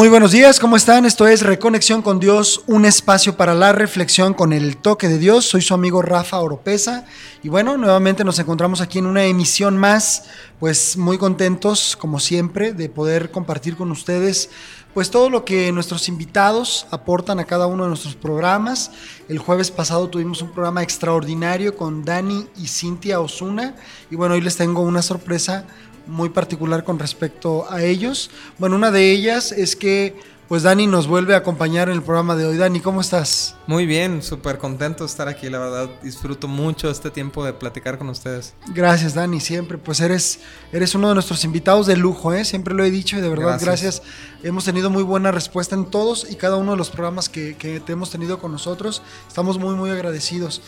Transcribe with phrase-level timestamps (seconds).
[0.00, 1.04] Muy buenos días, ¿cómo están?
[1.04, 5.44] Esto es Reconexión con Dios, un espacio para la reflexión con el toque de Dios.
[5.44, 7.06] Soy su amigo Rafa Oropesa
[7.42, 10.26] y bueno, nuevamente nos encontramos aquí en una emisión más,
[10.58, 14.50] pues muy contentos como siempre de poder compartir con ustedes
[14.94, 18.90] pues todo lo que nuestros invitados aportan a cada uno de nuestros programas.
[19.28, 23.76] El jueves pasado tuvimos un programa extraordinario con Dani y Cintia Osuna
[24.10, 25.64] y bueno, hoy les tengo una sorpresa
[26.06, 28.30] muy particular con respecto a ellos.
[28.58, 30.18] Bueno, una de ellas es que
[30.50, 32.56] pues Dani nos vuelve a acompañar en el programa de hoy.
[32.56, 33.54] Dani, ¿cómo estás?
[33.68, 35.88] Muy bien, súper contento de estar aquí, la verdad.
[36.02, 38.54] Disfruto mucho este tiempo de platicar con ustedes.
[38.74, 39.78] Gracias, Dani, siempre.
[39.78, 40.40] Pues eres,
[40.72, 42.44] eres uno de nuestros invitados de lujo, ¿eh?
[42.44, 44.02] Siempre lo he dicho y de verdad, gracias.
[44.42, 47.78] Hemos tenido muy buena respuesta en todos y cada uno de los programas que, que
[47.78, 49.02] te hemos tenido con nosotros.
[49.28, 50.62] Estamos muy, muy agradecidos.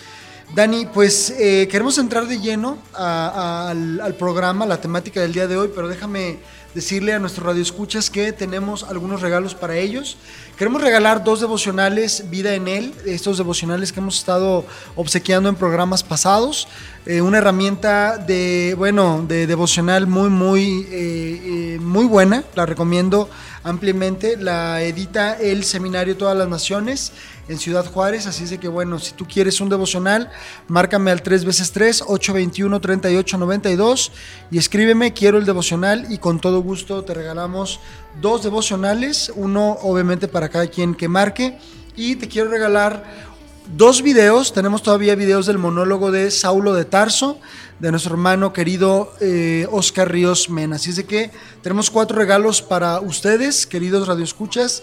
[0.55, 5.71] Dani, pues eh, queremos entrar de lleno al, programa, la temática del día de hoy,
[5.75, 6.41] pero déjame
[6.75, 10.17] decirle a nuestros radioescuchas que tenemos algunos regalos para ellos.
[10.57, 14.65] Queremos regalar dos devocionales, Vida en Él, estos devocionales que hemos estado
[14.97, 16.69] obsequiando en programas pasados.
[17.05, 23.29] Eh, una herramienta de, bueno, de devocional muy, muy, eh, muy buena, la recomiendo
[23.65, 24.37] ampliamente.
[24.37, 27.13] La edita el Seminario Todas las Naciones
[27.49, 28.27] en Ciudad Juárez.
[28.27, 30.31] Así es de que, bueno, si tú quieres un devocional,
[30.69, 34.13] márcame al 3 veces 3 821 3892
[34.51, 37.81] y escríbeme, quiero el devocional y con todo gusto te regalamos
[38.21, 41.59] dos devocionales, uno obviamente para cada quien que marque
[41.97, 43.32] y te quiero regalar
[43.67, 47.39] dos videos, tenemos todavía videos del monólogo de Saulo de Tarso,
[47.79, 50.77] de nuestro hermano querido eh, Oscar Ríos Mena.
[50.77, 51.31] Así es que
[51.63, 54.83] tenemos cuatro regalos para ustedes, queridos radioescuchas.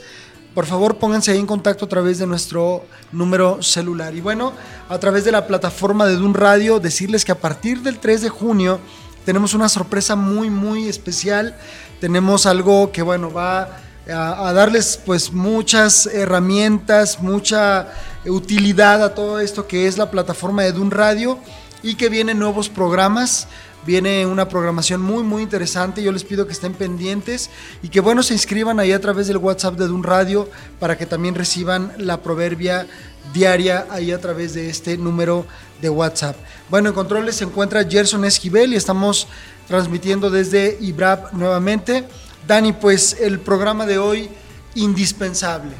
[0.53, 4.15] Por favor, pónganse ahí en contacto a través de nuestro número celular.
[4.15, 4.53] Y bueno,
[4.89, 8.29] a través de la plataforma de Dun Radio, decirles que a partir del 3 de
[8.29, 8.79] junio
[9.25, 11.55] tenemos una sorpresa muy, muy especial.
[11.99, 13.77] Tenemos algo que, bueno, va
[14.11, 17.87] a, darles pues muchas herramientas, mucha
[18.25, 21.39] utilidad a todo esto que es la plataforma de Dun Radio
[21.83, 23.47] y que vienen nuevos programas.
[23.85, 26.03] Viene una programación muy muy interesante.
[26.03, 27.49] Yo les pido que estén pendientes
[27.81, 30.49] y que bueno se inscriban ahí a través del WhatsApp de Dun Radio
[30.79, 32.87] para que también reciban la proverbia
[33.33, 35.45] diaria ahí a través de este número
[35.81, 36.35] de WhatsApp.
[36.69, 39.27] Bueno, en controles se encuentra Gerson Esquivel y estamos
[39.67, 42.05] transmitiendo desde IBRAP nuevamente.
[42.47, 44.29] Dani, pues el programa de hoy
[44.75, 45.73] indispensable.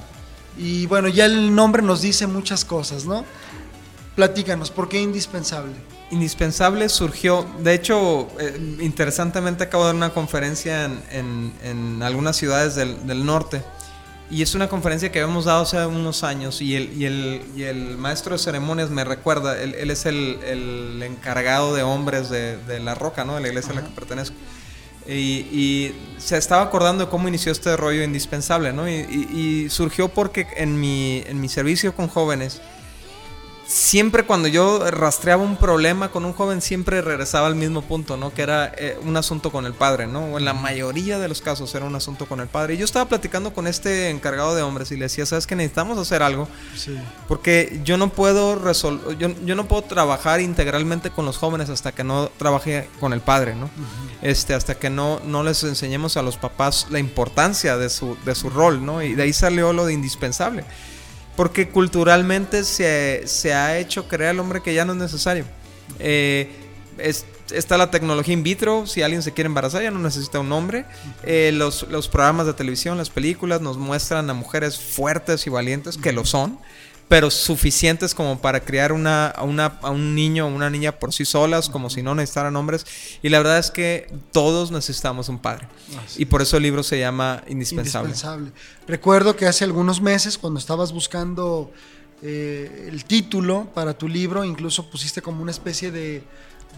[0.58, 3.25] Y bueno, ya el nombre nos dice muchas cosas, ¿no?
[4.16, 5.74] Platícanos, ¿por qué indispensable?
[6.12, 13.25] Indispensable surgió, de hecho, eh, interesantemente acabo de dar una conferencia en, algunas ciudades del,
[13.25, 13.62] norte
[14.30, 16.92] y es una conferencia que habíamos dado hace unos años y el,
[17.56, 22.96] y el, maestro de ceremonias me recuerda, él, es el, encargado de hombres de, la
[22.96, 23.36] roca, ¿no?
[23.36, 24.36] De la iglesia a la que pertenezco.
[25.08, 28.90] Y, se estaba acordando de cómo inició este rollo indispensable, ¿no?
[28.90, 32.62] Y, surgió porque en mi, en mi servicio con jóvenes,
[33.69, 38.34] siempre cuando yo rastreaba un problema con un joven, siempre regresaba al mismo punto, ¿no?
[38.34, 40.40] Que era eh, un asunto con el padre, ¿no?
[40.40, 42.74] En la mayoría de los casos era un asunto con el padre.
[42.74, 46.00] Y yo estaba platicando con este encargado de hombres y le decía, ¿sabes que necesitamos
[46.00, 46.47] hacer algo?
[46.75, 46.97] Sí.
[47.28, 48.59] Porque yo no puedo
[49.19, 53.22] yo, yo, no puedo trabajar integralmente con los jóvenes hasta que no trabaje con el
[53.22, 53.69] padre, ¿no?
[54.24, 58.34] Este, hasta que no, no les enseñemos a los papás la importancia de su, de
[58.34, 59.03] su rol, ¿no?
[59.03, 60.66] Y de ahí salió lo de indispensable.
[61.39, 65.45] Porque culturalmente se, ha hecho creer al hombre que ya no es necesario.
[65.97, 66.51] Eh,
[67.50, 70.83] está la tecnología in vitro, si alguien se quiere embarazar ya no necesita un hombre.
[71.23, 75.97] Eh, los, los, programas de televisión, las películas nos muestran a mujeres fuertes y valientes,
[75.97, 76.59] que lo son
[77.09, 81.12] pero suficientes como para criar una, a, una, a un niño o una niña por
[81.12, 82.86] sí solas, como si no necesitaran hombres.
[83.24, 85.68] Y la verdad es que todos necesitamos un padre.
[86.18, 88.09] Y por eso el libro se llama Indispensable.
[88.09, 88.52] Indispensable.
[88.88, 91.72] Recuerdo que hace algunos meses, cuando estabas buscando
[92.22, 96.22] eh, el título para tu libro, incluso pusiste como una especie de,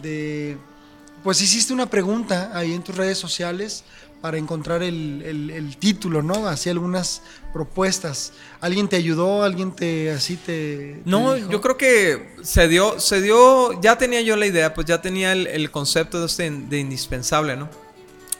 [0.01, 0.57] de
[1.25, 3.83] pues hiciste una pregunta ahí en tus redes sociales
[4.21, 6.47] para encontrar el, título, ¿no?
[6.47, 8.33] Hacía algunas propuestas.
[8.62, 9.44] ¿Alguien te ayudó?
[9.44, 11.01] ¿Alguien te así te.?
[11.06, 13.81] no, yo creo que se dio, se dio.
[13.81, 17.68] Ya tenía yo la idea, pues ya tenía el, concepto de, este, de indispensable, ¿no?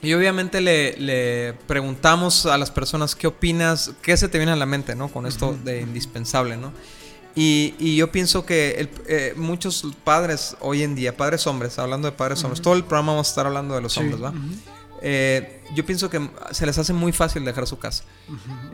[0.04, 4.66] Y obviamente le, preguntamos a las personas qué opinas, qué se te viene a la
[4.66, 5.10] mente, ¿no?
[5.10, 6.72] Con esto de indispensable, ¿no?
[7.36, 12.44] Y, yo pienso que eh, muchos padres hoy en día, padres hombres, hablando de padres
[12.44, 14.34] hombres, todo el programa vamos a estar hablando de los hombres, ¿va?
[15.02, 18.04] Eh, yo pienso que se les hace muy fácil dejar su casa.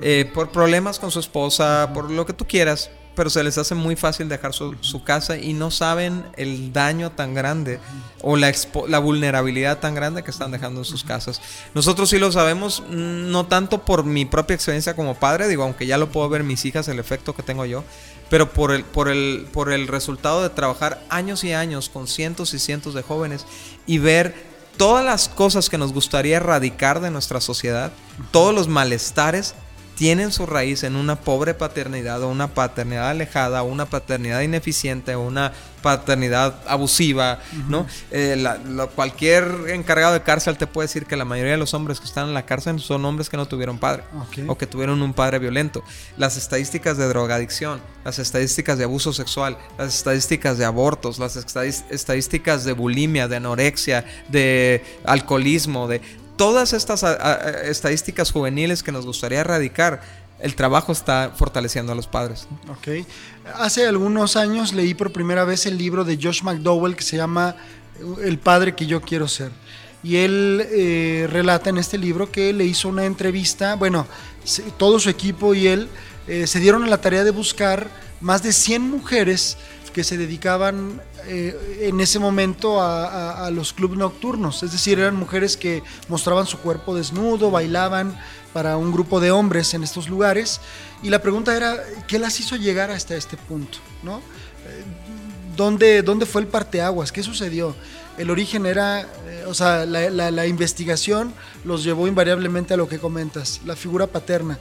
[0.01, 3.73] Eh, por problemas con su esposa, por lo que tú quieras, pero se les hace
[3.73, 7.79] muy fácil dejar su, casa y no saben el daño tan grande
[8.21, 8.53] o la,
[8.87, 11.41] la, vulnerabilidad tan grande que están dejando en sus casas.
[11.73, 15.87] Nosotros sí lo sabemos, mm, no tanto por mi propia experiencia como padre, digo, aunque
[15.87, 17.83] ya lo puedo ver mis hijas, el efecto que tengo yo,
[18.29, 22.53] pero por el, por el, por el resultado de trabajar años y años con cientos
[22.53, 23.47] y cientos de jóvenes
[23.87, 27.91] y ver todas las cosas que nos gustaría erradicar de nuestra sociedad,
[28.31, 29.55] todos los malestares
[29.97, 35.15] tienen su raíz en una pobre paternidad o una paternidad alejada o una paternidad ineficiente
[35.15, 37.87] o una paternidad abusiva, ¿no?
[38.11, 38.45] Eh,
[38.95, 42.27] cualquier encargado de cárcel te puede decir que la mayoría de los hombres que están
[42.27, 44.03] en la cárcel son hombres que no tuvieron padre
[44.47, 45.83] o que tuvieron un padre violento.
[46.15, 52.65] Las estadísticas de drogadicción, las estadísticas de abuso sexual, las estadísticas de abortos, las estadísticas
[52.65, 56.01] de bulimia, de anorexia, de alcoholismo, de
[56.37, 57.03] todas estas
[57.63, 60.01] estadísticas juveniles que nos gustaría erradicar,
[60.39, 62.47] el trabajo está fortaleciendo a los padres.
[62.69, 63.05] Ok.
[63.55, 67.55] Hace algunos años leí por primera vez el libro de Josh McDowell que se llama
[68.23, 69.51] El padre que yo quiero ser.
[70.03, 74.05] Y él eh, relata en este libro que le hizo una entrevista, bueno,
[74.77, 75.89] todo su equipo y él
[76.27, 77.89] eh, se dieron a la tarea de buscar
[78.21, 79.57] más de 100 mujeres
[79.93, 85.57] que se dedicaban eh, en ese momento a, los clubes nocturnos, es decir, eran mujeres
[85.57, 88.17] que mostraban su cuerpo desnudo, bailaban
[88.53, 90.61] para un grupo de hombres en estos lugares,
[91.03, 91.77] y la pregunta era,
[92.07, 93.77] ¿qué las hizo llegar hasta este punto?
[94.03, 94.17] ¿no?
[94.17, 94.83] Eh,
[95.55, 97.11] ¿Dónde, ¿Dónde fue el parteaguas?
[97.11, 97.75] ¿Qué sucedió?
[98.17, 101.33] El origen era, eh, o sea, la, la, investigación
[101.65, 104.57] los llevó invariablemente a lo que comentas, la figura paterna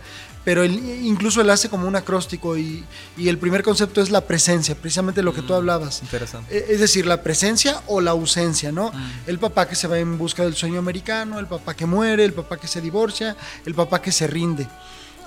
[0.46, 2.84] pero incluso él hace como un acróstico y,
[3.18, 6.02] el primer concepto es la presencia, precisamente lo que tú mm, hablabas.
[6.02, 6.56] Interesante.
[6.56, 8.92] E, es decir, la presencia o la ausencia, ¿no?
[8.92, 9.10] Mm.
[9.26, 12.32] El papá que se va en busca del sueño americano, el papá que muere, el
[12.32, 14.68] papá que se divorcia, el papá que se rinde.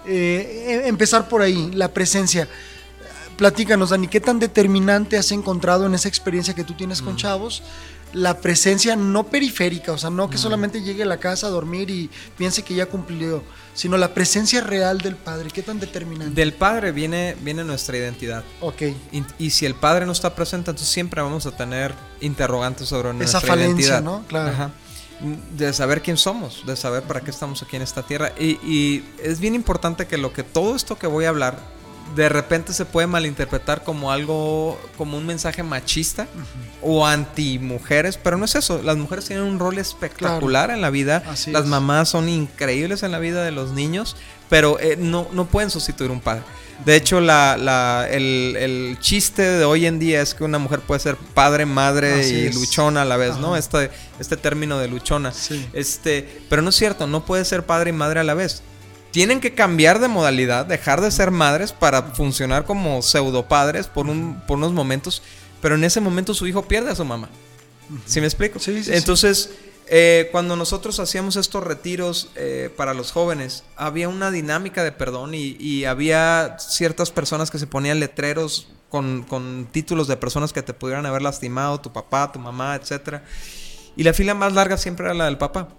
[0.05, 2.47] Eh, e, empezar por ahí, la presencia.
[3.35, 7.17] Platícanos, Dani, ¿qué tan determinante has encontrado en esa experiencia que tú tienes con mm.
[7.17, 7.61] chavos?
[8.13, 11.89] La presencia no periférica, o sea, no que solamente llegue a la casa a dormir
[11.89, 15.49] y piense que ya cumplió, sino la presencia real del padre.
[15.51, 16.33] ¿Qué tan determinante?
[16.33, 18.43] Del padre viene, viene nuestra identidad.
[18.61, 18.83] Ok.
[19.37, 23.39] Y, si el padre no está presente, entonces siempre vamos a tener interrogantes sobre nuestra
[23.39, 24.01] Esa falencia, identidad.
[24.01, 24.23] ¿no?
[24.27, 24.71] Claro.
[25.55, 28.31] De saber quién somos, de saber para qué estamos aquí en esta tierra.
[28.39, 31.59] Y, y es bien importante que lo que todo esto que voy a hablar
[32.15, 36.27] de repente se puede malinterpretar como algo, como un mensaje machista
[36.81, 38.81] o anti mujeres, pero no es eso.
[38.83, 41.23] Las mujeres tienen un rol espectacular en la vida.
[41.47, 44.15] Las mamás son increíbles en la vida de los niños,
[44.49, 46.43] pero eh, no, no pueden sustituir un padre.
[46.85, 51.17] De hecho, la, el, chiste de hoy en día es que una mujer puede ser
[51.17, 53.57] padre, madre y luchona a la vez, ¿no?
[53.57, 55.33] Este, este término de luchona.
[55.73, 58.63] Este, pero no es cierto, no puede ser padre y madre a la vez
[59.11, 64.07] tienen que cambiar de modalidad, dejar de ser madres para funcionar como pseudo padres por,
[64.07, 65.21] un, por unos momentos,
[65.61, 67.29] pero en ese momento su hijo pierde a su mamá.
[68.05, 68.59] ¿Sí me explico?
[68.59, 69.51] Sí, sí, Entonces,
[69.87, 75.31] eh, cuando nosotros hacíamos estos retiros eh, para los jóvenes, había una dinámica de perdón
[75.33, 80.73] y, había ciertas personas que se ponían letreros con, con, títulos de personas que te
[80.75, 83.21] pudieran haber lastimado, tu papá, tu mamá, etc.
[83.95, 85.69] Y la fila más larga siempre era la del papá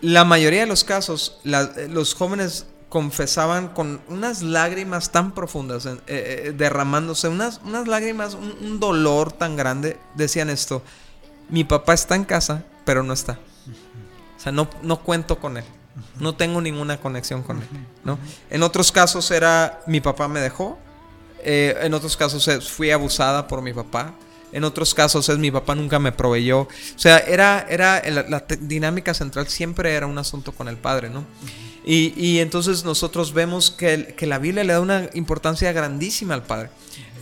[0.00, 6.00] la mayoría de los casos, eh, los jóvenes confesaban con unas lágrimas tan profundas, eh,
[6.06, 10.82] eh, derramándose, unas, unas lágrimas, un, dolor tan grande, decían esto,
[11.48, 13.38] mi papá está en casa, pero no está.
[14.36, 15.64] O sea, no, no cuento con él.
[16.20, 17.68] No tengo ninguna conexión con él.
[18.04, 18.18] ¿no?
[18.50, 20.78] En otros casos era mi papá me dejó.
[21.42, 24.12] en otros casos fui abusada por mi papá.
[24.52, 26.60] En otros casos es mi papá nunca me proveyó.
[26.60, 31.24] O sea, era, era la, dinámica central siempre era un asunto con el padre, ¿no?
[31.88, 36.70] Y, entonces nosotros vemos que, que, la Biblia le da una importancia grandísima al padre.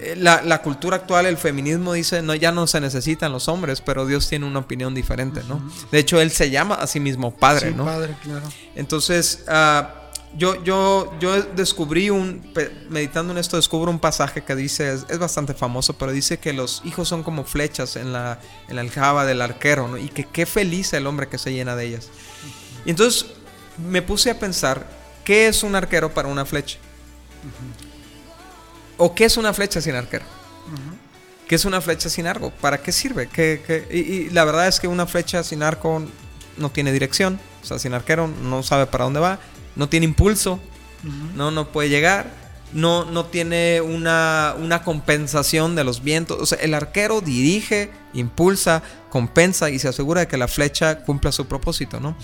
[0.00, 4.07] Eh, la, cultura actual, el feminismo dice, no, ya no se necesitan los hombres, pero
[4.07, 5.62] Dios tiene una opinión diferente, ¿no?
[5.93, 7.85] De hecho, Él se llama a sí mismo padre, sí, ¿no?
[7.85, 8.47] Padre, claro.
[8.75, 10.03] Entonces, uh,
[10.37, 12.53] yo, yo, yo descubrí un,
[12.91, 16.83] meditando en esto, descubro un pasaje que dice, es, bastante famoso, pero dice que los
[16.85, 19.97] hijos son como flechas en la, en la aljaba del arquero, ¿no?
[19.97, 22.09] Y que qué feliz el hombre que se llena de ellas.
[22.85, 23.26] Y entonces
[23.79, 24.87] me puse a pensar,
[25.25, 26.79] ¿qué es un arquero para una flecha?
[28.97, 30.25] ¿O qué es una flecha sin arquero?
[31.47, 32.50] ¿Qué es una flecha sin arco?
[32.50, 33.29] ¿Para qué sirve?
[33.29, 36.03] ¿Qué, Y, y, la verdad es que una flecha sin arco
[36.57, 39.38] no tiene dirección, o sea, sin arquero no sabe para dónde va
[39.76, 40.61] no tiene impulso,
[41.35, 42.45] no, no puede llegar.
[42.73, 46.38] no, no tiene una, una compensación de los vientos.
[46.40, 51.31] O sea, el arquero dirige, impulsa, compensa y se asegura de que la flecha cumpla
[51.31, 52.16] su propósito, ¿no?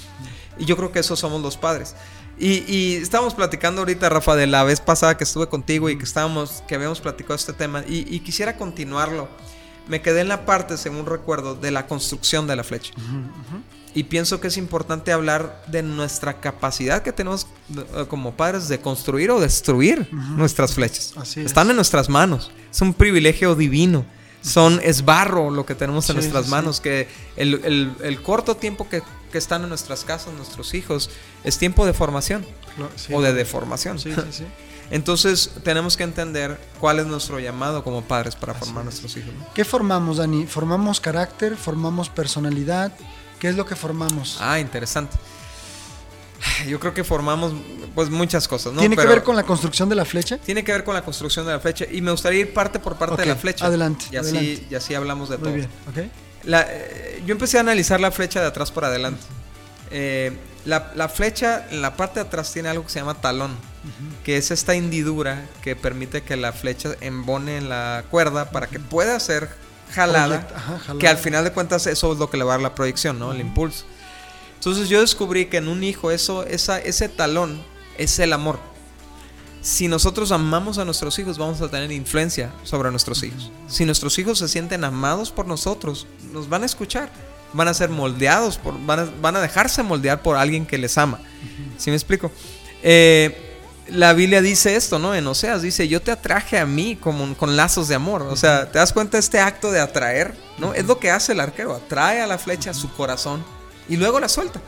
[0.58, 1.94] Y yo creo que esos somos los padres.
[2.38, 6.04] Y, y, estábamos platicando ahorita, Rafa, de la vez pasada que estuve contigo y que
[6.04, 7.84] estábamos, que habíamos platicado este tema.
[7.86, 9.28] Y, y quisiera continuarlo.
[9.88, 12.92] Me quedé en la parte, según recuerdo, de la construcción de la flecha.
[13.94, 18.80] Y pienso que es importante hablar de nuestra capacidad que tenemos eh, como padres de
[18.80, 21.14] construir o destruir nuestras flechas.
[21.36, 22.50] Están en nuestras manos.
[22.70, 24.04] Es un privilegio divino.
[24.42, 29.02] Son, es barro lo que tenemos en nuestras manos, que el, el, corto tiempo que,
[29.30, 31.10] que, están en nuestras casas, nuestros hijos,
[31.44, 32.46] es tiempo de formación
[33.12, 33.98] o de deformación.
[34.90, 39.30] Entonces tenemos que entender cuál es nuestro llamado como padres para formar nuestros hijos.
[39.54, 40.46] ¿Qué formamos, Dani?
[40.46, 41.56] ¿Formamos carácter?
[41.56, 42.92] ¿Formamos personalidad?
[43.40, 44.38] ¿Qué es lo que formamos?
[44.40, 45.16] Ah, interesante.
[46.68, 47.52] Yo creo que formamos
[47.94, 48.80] pues muchas cosas, ¿no?
[48.80, 50.38] ¿Tiene que ver con la construcción de la flecha?
[50.38, 52.96] Tiene que ver con la construcción de la flecha y me gustaría ir parte por
[52.96, 53.66] parte de la flecha.
[53.66, 54.04] Adelante.
[54.10, 55.54] Y así, Y así hablamos de Muy todo.
[55.54, 56.10] Bien, okay.
[56.46, 59.22] Eh, yo empecé a analizar la flecha de atrás por adelante.
[59.90, 63.56] Eh, la, flecha en la parte de atrás tiene algo que se llama talón,
[64.24, 68.78] que es esta hendidura que permite que la flecha embone en la cuerda para que
[68.78, 69.48] pueda ser
[69.90, 70.48] jalada,
[70.98, 73.18] que al final de cuentas eso es lo que le va a dar la proyección,
[73.18, 73.32] ¿no?
[73.32, 73.84] El impulso.
[74.54, 77.62] Entonces yo descubrí que en un hijo eso, esa, ese talón
[77.96, 78.58] es el amor.
[79.62, 83.50] Si nosotros amamos a nuestros hijos, vamos a tener influencia sobre nuestros hijos.
[83.68, 87.10] Si nuestros hijos se sienten amados por nosotros, nos van a escuchar.
[87.52, 90.96] Van a ser moldeados, por, van, a, van a dejarse moldear por alguien que les
[90.96, 91.20] ama.
[91.78, 92.30] ¿Sí me explico?
[92.82, 93.49] Eh,
[93.92, 95.14] la Biblia dice esto, ¿no?
[95.14, 98.22] En Oseas dice, yo te atraje a mí como, con lazos de amor.
[98.22, 100.34] O sea, ¿te das cuenta de este acto de atraer?
[100.58, 100.74] ¿No?
[100.74, 103.44] Es lo que hace el arquero, atrae a la flecha a su corazón
[103.88, 104.60] y luego la suelta.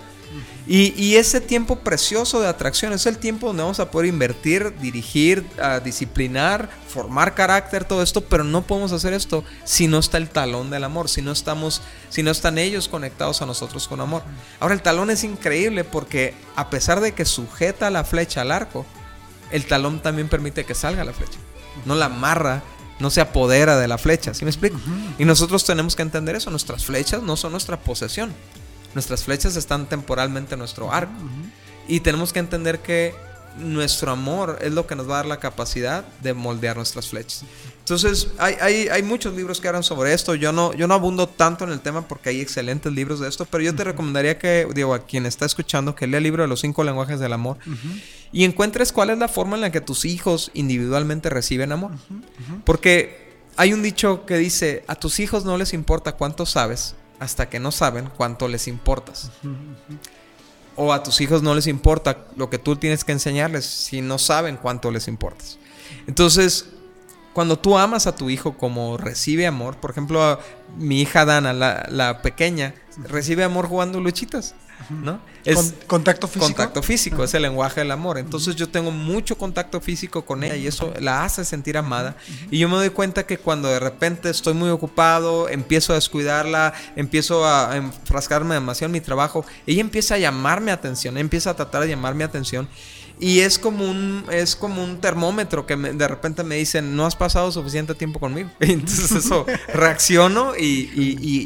[0.66, 5.44] Y, ese tiempo precioso de atracción es el tiempo donde vamos a poder invertir, dirigir,
[5.84, 10.70] disciplinar, formar carácter, todo esto, pero no podemos hacer esto si no está el talón
[10.70, 14.22] del amor, si no estamos, si no están ellos conectados a nosotros con amor.
[14.60, 18.86] Ahora el talón es increíble porque a pesar de que sujeta la flecha al arco,
[19.52, 21.38] el talón también permite que salga la flecha.
[21.84, 22.62] No la amarra,
[22.98, 24.78] no se apodera de la flecha, ¿sí me explico?
[25.18, 28.32] Y nosotros tenemos que entender eso, nuestras flechas no son nuestra posesión.
[28.94, 31.12] Nuestras flechas están temporalmente en nuestro arco.
[31.88, 33.14] Y tenemos que entender que
[33.58, 37.44] nuestro amor es lo que nos va a dar la capacidad de moldear nuestras flechas.
[37.82, 40.36] Entonces, hay, hay, muchos libros que hablan sobre esto.
[40.36, 43.44] Yo no, yo no abundo tanto en el tema porque hay excelentes libros de esto,
[43.44, 46.48] pero yo te recomendaría que, digo, a quien está escuchando, que lea el libro de
[46.48, 47.58] los cinco lenguajes del amor
[48.30, 51.90] y encuentres cuál es la forma en la que tus hijos individualmente reciben amor.
[52.64, 57.48] Porque hay un dicho que dice, a tus hijos no les importa cuánto sabes hasta
[57.48, 59.32] que no saben cuánto les importas
[60.76, 64.18] o a tus hijos no les importa lo que tú tienes que enseñarles si no
[64.18, 65.58] saben cuánto les importas.
[66.06, 66.66] Entonces,
[67.32, 70.38] cuando tú amas a tu hijo como recibe amor, por ejemplo,
[70.76, 72.74] mi hija Dana, la, pequeña,
[73.08, 74.54] recibe amor jugando luchitas.
[74.90, 75.20] ¿no?
[75.44, 76.46] Es contacto físico.
[76.46, 78.18] Contacto físico, es el lenguaje del amor.
[78.18, 82.16] Entonces yo tengo mucho contacto físico con ella y eso la hace sentir amada.
[82.50, 86.74] Y yo me doy cuenta que cuando de repente estoy muy ocupado, empiezo a descuidarla,
[86.96, 91.82] empiezo a enfrascarme demasiado en mi trabajo, ella empieza a llamarme atención, empieza a tratar
[91.82, 92.68] de llamarme atención.
[93.22, 97.14] Y es como un, es como un termómetro que de repente me dicen, no has
[97.14, 98.50] pasado suficiente tiempo conmigo.
[98.60, 100.90] entonces eso, reacciono y,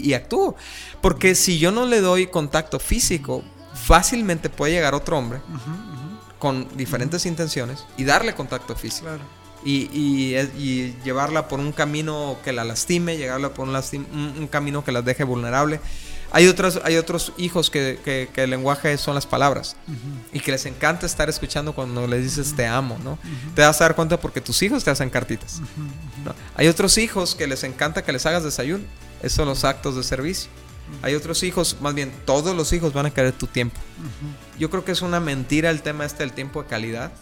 [0.03, 0.57] y, actúo.
[1.03, 5.41] Porque si yo no le doy contacto físico, fácilmente puede llegar otro hombre
[6.39, 9.09] con diferentes intenciones y darle contacto físico.
[9.63, 13.77] Y, y, llevarla por un camino que la lastime, llevarla por un,
[14.39, 15.81] un camino que la deje vulnerable.
[16.33, 19.77] Hay, otros, hay otros hijos que, el lenguaje son las palabras
[20.33, 23.19] y que les encanta estar escuchando cuando les dices te amo, ¿no?
[23.55, 25.61] Te vas a dar cuenta porque tus hijos te hacen cartitas.
[26.57, 28.85] Hay otros hijos que les encanta que les hagas desayuno.
[29.21, 30.51] Esos son los actos de servicio.
[31.03, 33.81] Hay otros hijos, más bien todos los hijos van a querer tu tiempo.
[34.59, 37.13] Yo creo que es una mentira el tema este del tiempo de calidad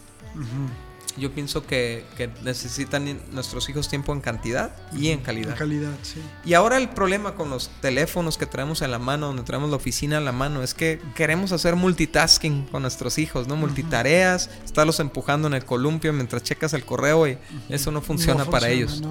[1.17, 2.03] yo pienso que,
[2.43, 5.51] necesitan nuestros hijos tiempo en cantidad y en calidad.
[5.51, 6.21] En calidad, sí.
[6.43, 9.77] Y ahora el problema con los teléfonos que traemos en la mano, donde traemos la
[9.77, 13.55] oficina en la mano, es que queremos hacer multitasking con nuestros hijos, ¿no?
[13.55, 17.37] Multitareas, estarlos empujando en el columpio mientras checas el correo y
[17.69, 19.01] eso no funciona, para ellos.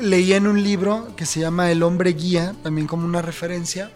[0.00, 3.90] Leí en un libro que se llama El hombre guía, también como una referencia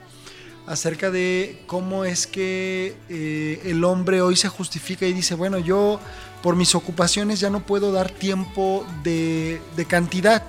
[0.66, 5.98] acerca de cómo es que eh, el hombre hoy se justifica y dice, bueno, yo
[6.42, 10.42] por mis ocupaciones ya no puedo dar tiempo de, cantidad,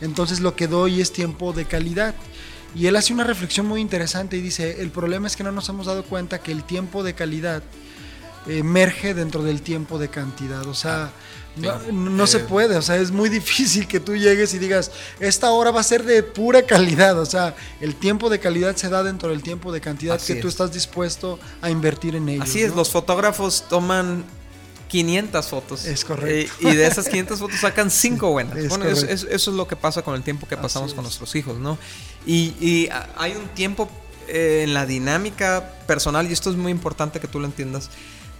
[0.00, 2.14] entonces lo que doy es tiempo de calidad.
[2.74, 5.68] Y él hace una reflexión muy interesante y dice, el problema es que no nos
[5.68, 7.62] hemos dado cuenta que el tiempo de calidad
[8.46, 10.64] emerge dentro del tiempo de cantidad.
[10.66, 11.10] O sea,
[11.92, 15.70] no, se puede, o sea, es muy difícil que tú llegues y digas, esta hora
[15.70, 19.30] va a ser de pura calidad, o sea, el tiempo de calidad se da dentro
[19.30, 22.42] del tiempo de cantidad que tú estás dispuesto a invertir en ello.
[22.42, 24.24] Así es, los fotógrafos toman
[24.90, 25.84] 500 fotos.
[25.84, 26.52] Es correcto.
[26.68, 28.68] y de esas 500 fotos sacan 5 buenas.
[28.68, 31.78] bueno, eso, es lo que pasa con el tiempo que pasamos con nuestros hijos, ¿no?
[32.26, 33.88] Y, hay un tiempo
[34.28, 37.88] eh, en la dinámica personal, y esto es muy importante que tú lo entiendas,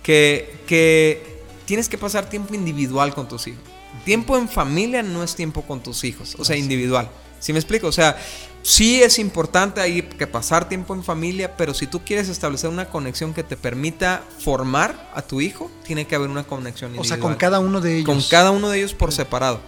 [0.03, 3.63] que, que tienes que pasar tiempo individual con tus hijos.
[4.05, 7.09] Tiempo en familia no es tiempo con tus hijos, o sea, individual.
[7.41, 7.89] ¿Sí me explico?
[7.89, 8.17] O sea,
[8.63, 12.89] sí es importante ahí que pasar tiempo en familia, pero si tú quieres establecer una
[12.89, 17.19] conexión que te permita formar a tu hijo, tiene que haber una conexión individual.
[17.19, 18.07] O sea, con cada uno de ellos.
[18.07, 19.61] Con cada uno de ellos por separado.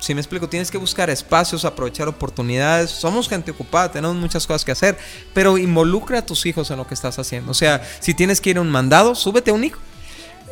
[0.00, 2.90] Si me explico, tienes que buscar espacios, aprovechar oportunidades.
[2.90, 4.96] Somos gente ocupada, tenemos muchas cosas que hacer,
[5.34, 7.50] pero involucra a tus hijos en lo que estás haciendo.
[7.50, 9.80] O sea, si tienes que ir a un mandado, súbete a un hijo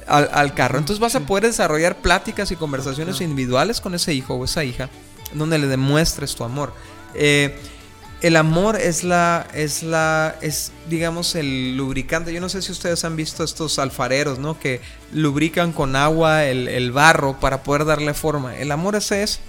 [0.07, 0.79] al, carro.
[0.79, 4.89] Entonces vas a poder desarrollar pláticas y conversaciones individuales con ese hijo o esa hija
[5.35, 6.73] donde le demuestres tu amor.
[7.15, 7.59] Eh,
[8.23, 12.33] el amor es la, es la, es digamos el lubricante.
[12.33, 14.59] Yo no sé si ustedes han visto estos alfareros, ¿no?
[14.59, 14.81] Que
[15.13, 18.57] lubrican con agua el, barro para poder darle forma.
[18.57, 19.41] El amor es eso.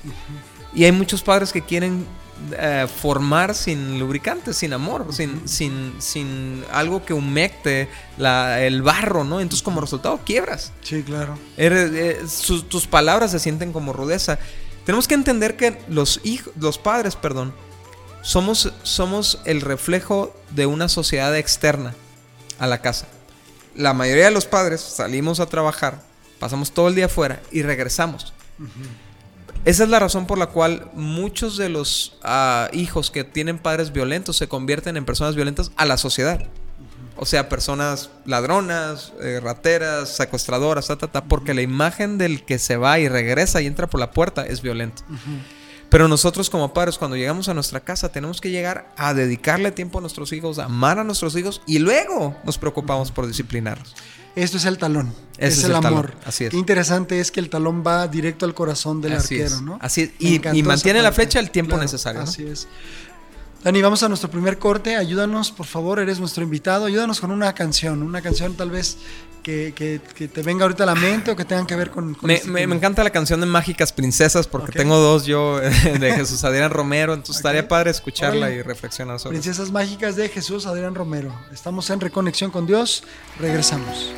[0.74, 2.06] Y hay muchos padres que quieren
[2.52, 9.40] eh, formar sin lubricante, sin amor, sin, sin, sin algo que humecte el barro, ¿no?
[9.40, 10.74] Entonces como resultado quiebras.
[10.82, 11.40] Sí, claro.
[11.56, 12.22] Eh,
[12.68, 14.40] tus palabras se sienten como rudeza.
[14.88, 17.54] Tenemos que entender que los hijos, los padres, perdón,
[18.22, 21.94] somos, somos el reflejo de una sociedad externa
[22.58, 23.06] a la casa.
[23.76, 26.02] La mayoría de los padres salimos a trabajar,
[26.40, 28.32] pasamos todo el día afuera y regresamos.
[29.66, 33.92] Esa es la razón por la cual muchos de los ah, hijos que tienen padres
[33.92, 36.48] violentos se convierten en personas violentas a la sociedad.
[37.18, 40.88] O sea, personas ladronas, eh, rateras, secuestradoras,
[41.28, 44.62] porque la imagen del que se va y regresa y entra por la puerta es
[44.62, 45.04] violento.
[45.90, 50.00] Pero nosotros como padres, cuando llegamos a nuestra casa, tenemos que llegar a dedicarle tiempo
[50.00, 53.96] a nuestros hijos, a amar a nuestros hijos y luego nos preocupamos por disciplinarlos.
[54.36, 55.16] Esto es el talón.
[55.40, 56.14] es, el, amor.
[56.24, 56.52] Así es.
[56.52, 59.80] Qué interesante es que el talón va directo al corazón del arquero, ¿no?
[59.82, 60.12] Así es.
[60.20, 62.22] Y, mantiene la flecha el tiempo necesario.
[62.22, 62.68] Así es.
[63.64, 64.96] Dani, vamos a nuestro primer corte.
[64.96, 66.86] Ayúdanos, por favor, eres nuestro invitado.
[66.86, 68.98] Ayúdanos con una canción, una canción tal vez
[69.44, 72.16] que, te venga ahorita a la mente o que tengan que ver con...
[72.28, 76.70] Este me, encanta la canción de Mágicas Princesas porque tengo dos yo de Jesús Adrián
[76.70, 81.34] Romero, entonces estaría padre escucharla y reflexionar sobre Princesas Mágicas de Jesús Adrián Romero.
[81.54, 83.04] Estamos en Reconexión con Dios,
[83.40, 84.12] regresamos.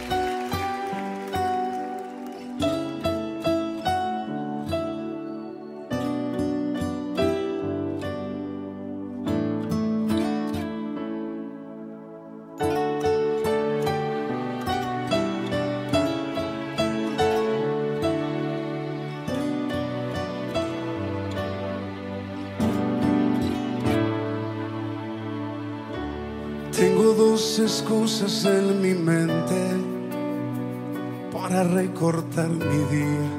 [31.99, 33.29] Para recortar mi día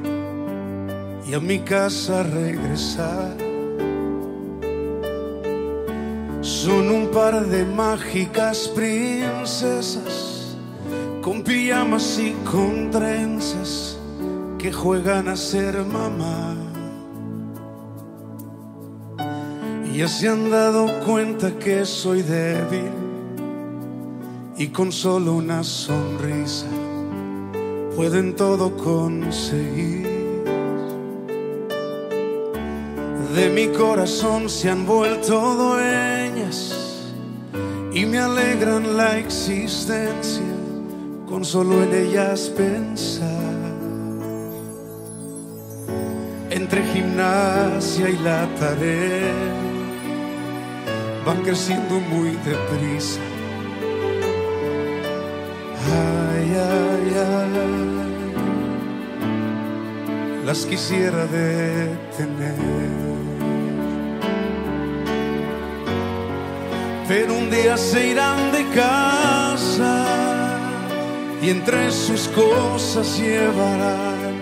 [1.26, 3.36] y a mi casa regresar.
[6.42, 10.56] Son un par de mágicas princesas
[11.22, 13.98] con pijamas y con trenzas
[14.58, 16.56] que juegan a ser mamá.
[19.90, 22.92] Y ya se han dado cuenta que soy débil
[24.56, 26.66] y con solo una sonrisa
[28.00, 30.08] pueden todo conseguir.
[33.34, 37.12] De mi corazón se han vuelto dueñas
[37.92, 40.50] y me alegran la existencia
[41.28, 43.28] con solo en ellas pensar.
[46.48, 49.34] Entre gimnasia y la tarea
[51.26, 53.29] van creciendo muy deprisa
[56.56, 58.10] Ay, ay,
[60.44, 62.56] las quisiera detener.
[67.06, 70.06] Pero un día se irán de casa
[71.40, 74.34] y entre sus cosas llevarán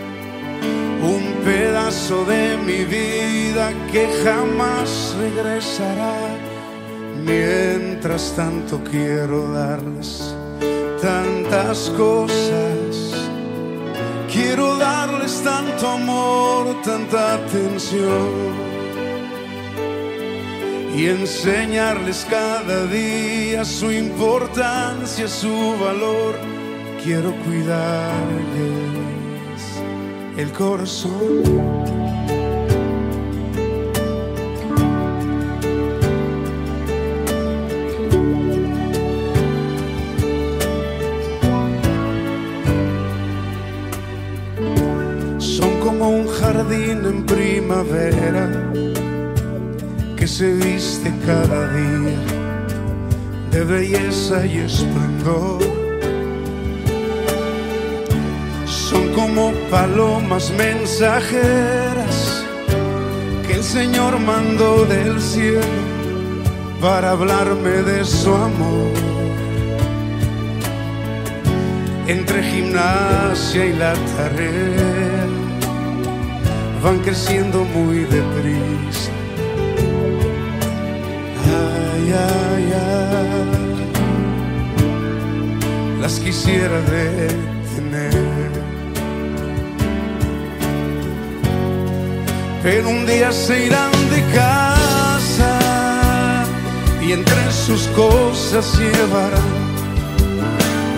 [1.02, 6.14] un pedazo de mi vida que jamás regresará.
[7.22, 10.34] Mientras tanto quiero darles
[11.00, 13.14] tantas cosas.
[14.32, 18.68] Quiero darles tanto amor, tanta atención.
[20.96, 26.34] Y enseñarles cada día su importancia, su valor.
[27.04, 28.78] quiero cuidarles
[30.36, 32.17] el corazón.
[46.58, 48.46] Jardín en primavera
[50.16, 52.18] que se viste cada día
[53.52, 55.60] de belleza y esplendor
[58.66, 62.44] son como palomas mensajeras
[63.46, 65.78] que el Señor mandó del cielo
[66.80, 68.92] para hablarme de su amor.
[72.06, 75.17] Entre gimnasia y la tarea
[76.88, 79.10] van creciendo muy deprisa.
[81.44, 83.48] Ay, ay, ay,
[86.00, 88.38] las quisiera detener.
[92.62, 95.52] pero un día se irán de casa
[97.00, 99.56] y entre sus cosas llevarán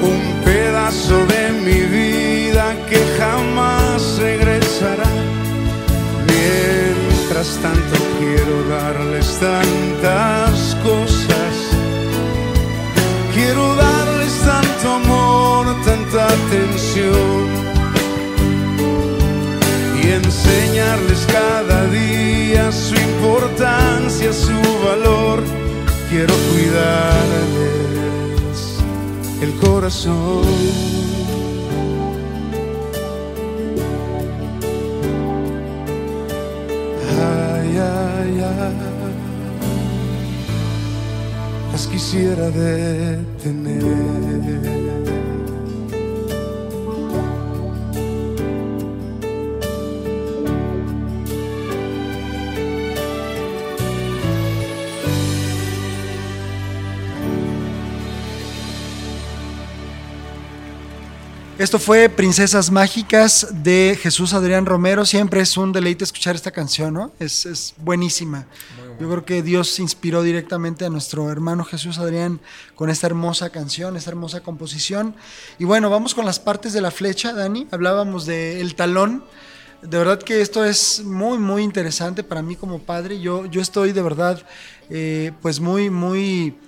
[0.02, 2.09] un pedazo de mi vida
[7.62, 11.54] Tanto quiero darles tantas cosas,
[13.34, 17.60] quiero darles tanto amor, tanta atención
[20.12, 25.42] enseñarles cada día su importancia, su valor.
[26.08, 27.50] Quiero cuidarles
[29.42, 31.09] el corazón.
[61.60, 65.04] Esto fue Princesas Mágicas de Jesús Adrián Romero.
[65.04, 67.12] Siempre es un deleite escuchar esta canción, ¿no?
[67.20, 68.46] Es, buenísima.
[69.00, 72.38] Yo creo que Dios inspiró directamente a nuestro hermano Jesús Adrián
[72.74, 75.14] con esta hermosa canción, esta hermosa composición.
[75.58, 77.66] Y bueno, vamos con las partes de la flecha, Dani.
[77.70, 79.24] Hablábamos del talón.
[79.80, 83.18] De verdad que esto es muy, muy interesante para mí como padre.
[83.20, 84.42] Yo, yo estoy de verdad,
[84.90, 86.58] eh, pues muy, muy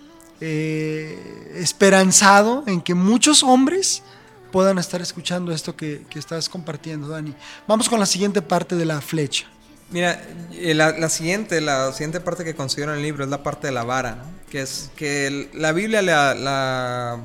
[0.41, 4.03] eh, esperanzado en que muchos hombres
[4.51, 7.35] puedan estar escuchando esto que, estás compartiendo, Dani.
[7.69, 9.47] Vamos con la siguiente parte de la flecha.
[9.93, 13.67] Mira, eh, la, siguiente, la siguiente parte que considero en el libro es la parte
[13.67, 17.21] de la vara, que es que la Biblia la,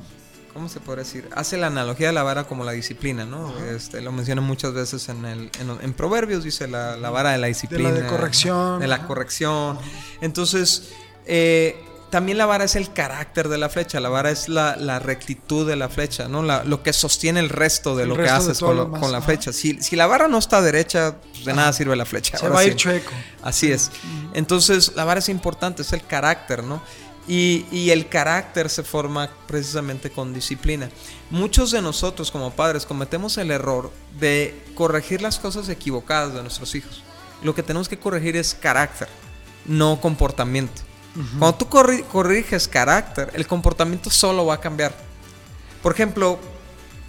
[0.54, 1.30] ¿cómo se puede decir?
[1.34, 3.58] Hace la analogía de la vara como la disciplina, ¿no?
[3.70, 7.92] Este, lo menciona muchas veces en, el, en, Proverbios, dice la, vara de la disciplina.
[7.92, 8.80] De la corrección.
[8.82, 9.80] De la corrección.
[10.20, 10.90] Entonces,
[11.26, 15.68] eh, también la vara es el carácter de la flecha, la vara es la, rectitud
[15.68, 16.42] de la flecha, ¿no?
[16.42, 19.52] lo que sostiene el resto de lo que haces con, la flecha.
[19.52, 22.38] Si, la vara no está derecha, pues de nada sirve la flecha.
[22.38, 23.12] Se va a ir chueco.
[23.42, 23.92] Así es.
[24.34, 26.82] Entonces, la vara es importante, es el carácter, ¿no?
[27.28, 30.90] Y, y, el carácter se forma precisamente con disciplina.
[31.30, 36.74] Muchos de nosotros como padres cometemos el error de corregir las cosas equivocadas de nuestros
[36.74, 37.04] hijos.
[37.44, 39.10] Lo que tenemos que corregir es carácter,
[39.66, 40.87] no comportamiento.
[41.40, 44.94] Cuando tú corriges carácter, el comportamiento solo va a cambiar.
[45.82, 46.40] Por ejemplo,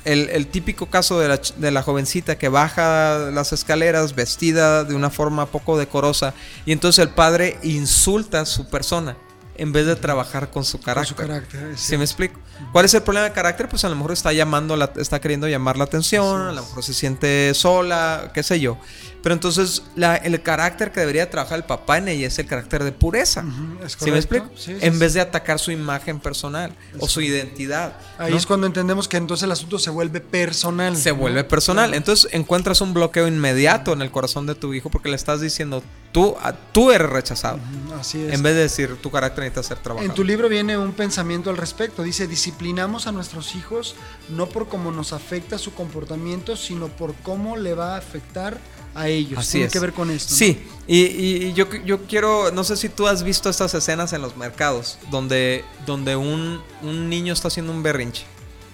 [0.05, 5.11] el, típico caso de la, de la, jovencita que baja las escaleras vestida de una
[5.11, 6.33] forma poco decorosa
[6.64, 9.16] y entonces el padre insulta a su persona
[9.59, 11.16] en vez de trabajar con su carácter.
[11.16, 12.40] Con su carácter ¿Sí me explico?
[12.73, 13.68] ¿Cuál es el problema de carácter?
[13.68, 16.83] Pues a lo mejor está llamando, la, está queriendo llamar la atención, a lo mejor
[16.83, 18.79] se siente sola, qué sé yo.
[19.22, 22.92] Pero entonces el carácter que debería trabajar el papá en ella es el carácter de
[22.92, 23.44] pureza.
[23.87, 24.48] ¿Sí me explico?
[24.66, 27.96] en vez de atacar su imagen personal o su identidad.
[28.18, 30.96] Ahí es cuando entendemos que entonces el asunto se vuelve personal.
[30.96, 31.94] Se vuelve personal.
[31.94, 35.83] Entonces encuentras un bloqueo inmediato en el corazón de tu hijo porque le estás diciendo,
[36.12, 36.37] tú,
[36.72, 37.59] tú eres rechazado.
[37.98, 38.33] Así es.
[38.33, 40.09] En vez de decir, tu carácter necesita ser trabajado.
[40.09, 42.02] En tu libro viene un pensamiento al respecto.
[42.02, 43.96] Dice, disciplinamos a nuestros hijos
[44.28, 48.59] no por cómo nos afecta su comportamiento, sino por cómo le va a afectar
[48.94, 49.38] a ellos.
[49.38, 50.35] Así Tiene que ver con esto.
[50.35, 54.37] Sí, y, yo, yo, quiero, no sé si tú has visto estas escenas en los
[54.37, 58.24] mercados, donde, donde un, niño está haciendo un berrinche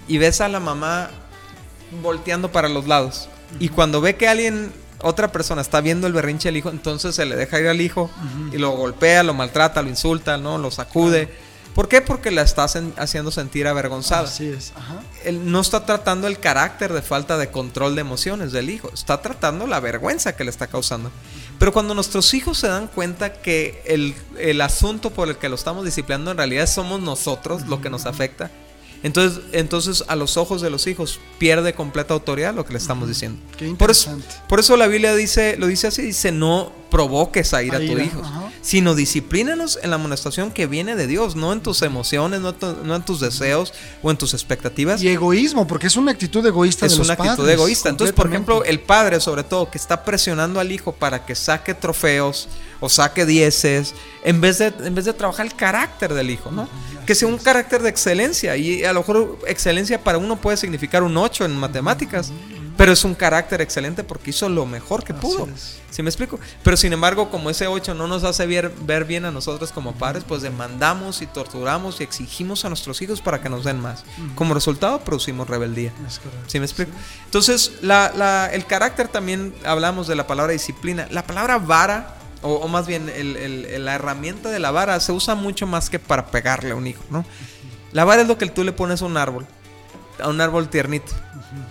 [0.07, 1.09] y ves a la mamá
[2.01, 3.27] volteando para los lados.
[3.59, 7.25] Y cuando ve que alguien, otra persona está viendo el berrinche del hijo, entonces se
[7.25, 8.09] le deja ir al hijo
[8.53, 10.57] y lo golpea, lo maltrata, lo insulta, ¿no?
[10.57, 11.44] Lo sacude.
[11.75, 11.99] ¿Por qué?
[12.01, 14.23] Porque la estás haciendo sentir avergonzada.
[14.23, 14.71] Así es.
[14.77, 15.01] Ajá.
[15.25, 19.21] Él no está tratando el carácter de falta de control de emociones del hijo, está
[19.21, 21.11] tratando la vergüenza que le está causando.
[21.59, 25.55] Pero cuando nuestros hijos se dan cuenta que el, el asunto por el que lo
[25.55, 28.49] estamos disciplinando en realidad somos nosotros lo que nos afecta,
[29.03, 33.07] entonces, entonces a los ojos de los hijos pierde completa autoridad lo que le estamos
[33.07, 33.39] diciendo.
[33.57, 34.47] Qué Por eso, interesante.
[34.49, 37.79] por eso la Biblia dice, lo dice así, dice, no provoques a ir a, A
[37.79, 38.44] tu ira, hijo, ajá.
[38.65, 42.75] Sino disciplínanos en la amonestación que viene de Dios, no en tus emociones, no, tu-
[42.83, 45.03] no en tus deseos o en tus expectativas.
[45.03, 47.89] Y egoísmo, porque es una actitud egoísta Es de los una actitud egoísta.
[47.89, 51.75] Entonces, por ejemplo, el padre, sobre todo, que está presionando al hijo para que saque
[51.75, 52.47] trofeos
[52.79, 56.67] o saque dieces, en vez de, en vez de trabajar el carácter del hijo, ¿no?
[57.05, 58.57] Que sea un carácter de excelencia.
[58.57, 62.31] Y a lo mejor excelencia para uno puede significar un 8 en matemáticas.
[62.77, 65.47] Pero es un carácter excelente porque hizo lo mejor que Así pudo.
[65.53, 65.79] es.
[65.91, 66.37] ¿Sí me explico?
[66.61, 69.93] Pero sin embargo, como ese 8 no nos hace ver, ver bien a nosotros como
[69.93, 74.03] padres, pues demandamos y torturamos y exigimos a nuestros hijos para que nos den más.
[74.35, 75.93] Como resultado, producimos rebeldía.
[76.47, 76.91] ¿Sí me explico?
[77.23, 81.07] Entonces, la- la- el carácter también hablamos de la palabra disciplina.
[81.11, 85.13] La palabra vara, o, o más bien el- el- la herramienta de la vara, se
[85.13, 87.23] usa mucho más que para pegarle a un hijo, ¿no?
[87.93, 89.45] La vara es lo que tú le pones a un árbol,
[90.21, 91.13] a un árbol tiernito.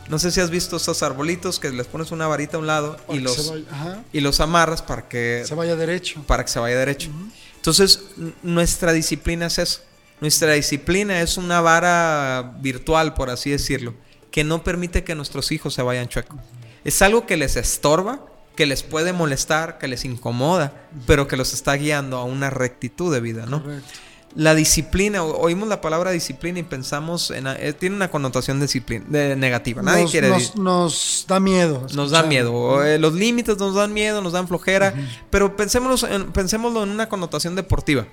[0.09, 2.97] No sé si has visto esos arbolitos que les pones una varita a un lado
[3.07, 6.23] Para y los, vaya- y los amarras para que, se vaya derecho.
[6.27, 7.11] para que se vaya derecho.
[7.57, 8.01] Entonces,
[8.43, 9.81] nuestra disciplina es eso.
[10.21, 13.95] Nuestra disciplina es una vara virtual, por así decirlo,
[14.31, 16.39] que no permite que nuestros hijos se vayan chuecos.
[16.85, 18.25] Es algo que les estorba,
[18.57, 20.73] que les puede molestar, que les incomoda,
[21.07, 23.63] pero que los está guiando a una rectitud de vida, ¿no?
[23.63, 23.89] Correcto.
[24.37, 27.47] La disciplina, oímos la palabra disciplina y pensamos en...
[27.47, 29.81] eh, tiene una connotación disciplina, de negativa.
[29.81, 30.29] Nadie nos, quiere...
[30.29, 31.87] nos, nos da miedo.
[31.95, 32.85] Nos da miedo.
[32.85, 34.93] eh, los límites nos dan miedo, nos dan flojera.
[35.31, 38.07] Pero pensémoslo en, pensémoslo en una connotación deportiva.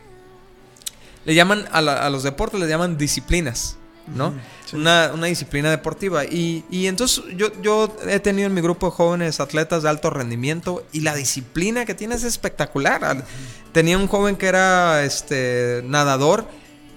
[1.26, 3.78] Le llaman a, la- a los deportes, le llaman disciplinas.
[4.16, 4.34] ¿No?
[4.66, 4.76] sí.
[4.76, 6.26] Una, una disciplina deportiva.
[6.26, 10.10] Y, y entonces yo, yo he tenido en mi grupo de jóvenes atletas de alto
[10.10, 13.26] rendimiento y la disciplina que tiene es espectacular.
[13.72, 16.46] Tenía un joven que era este, nadador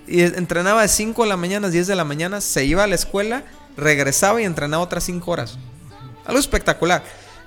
[0.06, 2.86] y entrenaba de 5 de la mañana a 10 de la mañana, se iba a
[2.86, 3.44] la escuela,
[3.76, 5.58] regresaba y entrenaba otras 5 horas.
[6.26, 7.02] Algo espectacular.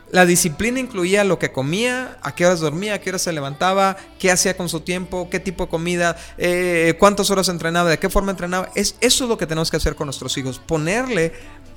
[0.09, 3.97] La disciplina incluía lo que comía, a qué horas dormía, a qué horas se levantaba,
[4.19, 8.09] qué hacía con su tiempo, qué tipo de comida, eh, cuántas horas entrenaba, de qué
[8.09, 8.69] forma entrenaba.
[8.73, 11.33] Es, eso es lo que tenemos que hacer con nuestros hijos, ponerle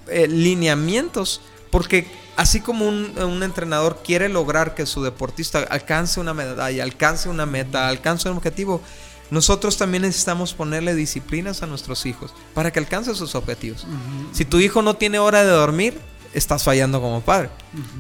[0.08, 1.40] eh, lineamientos,
[1.72, 7.28] porque así como un, un entrenador quiere lograr que su deportista alcance una medalla, alcance
[7.28, 8.80] una meta, alcance un objetivo,
[9.30, 13.86] nosotros también necesitamos ponerle disciplinas a nuestros hijos para que alcance sus objetivos.
[14.32, 15.98] Si tu hijo no tiene hora de dormir,
[16.34, 17.50] estás fallando como padre.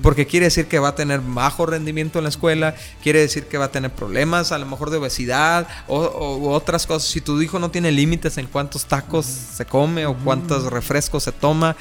[0.02, 3.58] Porque quiere decir que va a tener bajo rendimiento en la escuela, quiere decir que
[3.58, 7.08] va a tener problemas, a lo mejor de obesidad o, o- u otras cosas.
[7.08, 11.32] Si tu hijo no tiene límites en cuántos tacos se come o cuántos refrescos se
[11.32, 11.76] toma,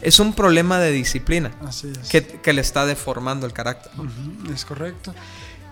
[0.00, 2.08] es un problema de disciplina Así es.
[2.08, 3.92] que, que le está deformando el carácter.
[4.52, 5.14] Es correcto.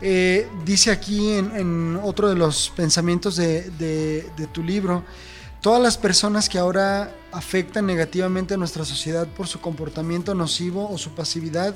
[0.03, 5.05] Eh, dice aquí en, en otro de los pensamientos de, de- de tu libro,
[5.61, 10.99] todas las personas que ahora afectan negativamente a nuestra sociedad por su comportamiento nocivo o
[10.99, 11.75] su pasividad,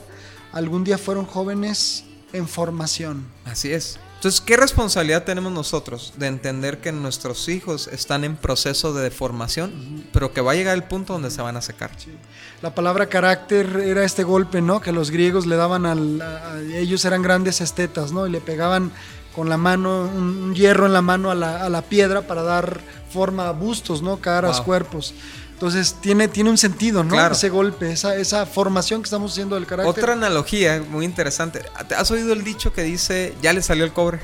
[0.52, 3.26] algún día fueron jóvenes en formación.
[3.44, 3.98] Así es.
[4.16, 10.06] Entonces, ¿qué responsabilidad tenemos nosotros de entender que nuestros hijos están en proceso de deformación,
[10.14, 11.90] pero que va a llegar el punto donde se van a secar?
[12.62, 14.80] La palabra carácter era este golpe, ¿no?
[14.80, 18.26] Que los griegos le daban al, a- ellos eran grandes estetas, ¿no?
[18.26, 18.92] Y le pegaban
[19.34, 22.80] con la mano, un, hierro en la mano a la, a la piedra para dar
[23.12, 24.18] forma a bustos, ¿no?
[24.18, 24.64] Caras, Wow.
[24.66, 25.14] cuerpos.
[25.52, 27.10] Entonces tiene, tiene un sentido, ¿no?
[27.10, 27.34] Claro.
[27.34, 29.88] Ese golpe, esa, esa formación que estamos haciendo del carácter.
[30.02, 31.62] Otra analogía muy interesante.
[31.96, 34.18] ¿Has oído el dicho que dice, ya le salió el cobre?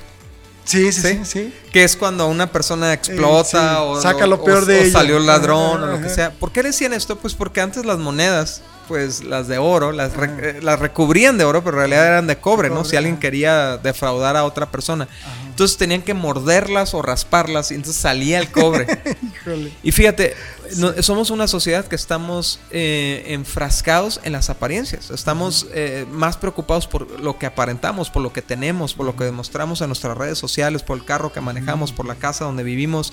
[0.64, 1.08] Sí, sí, ¿Sí?
[1.08, 1.54] sí, sí.
[1.72, 3.76] Que es cuando una persona explota sí.
[3.80, 6.14] o, Saca lo peor o- de o salió el ladrón o lo que Ajá.
[6.14, 6.30] sea.
[6.32, 7.16] ¿Por qué decían esto?
[7.16, 11.44] Pues porque antes las monedas, pues las de oro, las, re- eh, las recubrían de
[11.44, 12.84] oro, pero en realidad eran de cobre, ¿no?
[12.84, 15.06] Si alguien quería defraudar a otra persona.
[15.48, 18.88] Entonces tenían que morderlas o rasparlas y entonces salía el cobre.
[19.22, 19.70] Híjole.
[19.84, 20.34] Y fíjate,
[20.76, 25.10] no- somos una sociedad que estamos eh, enfrascados en las apariencias.
[25.10, 29.24] Estamos eh, más preocupados por lo que aparentamos, por lo que tenemos, por lo que
[29.24, 33.12] demostramos en nuestras redes sociales, por el carro que manejamos, por la casa donde vivimos,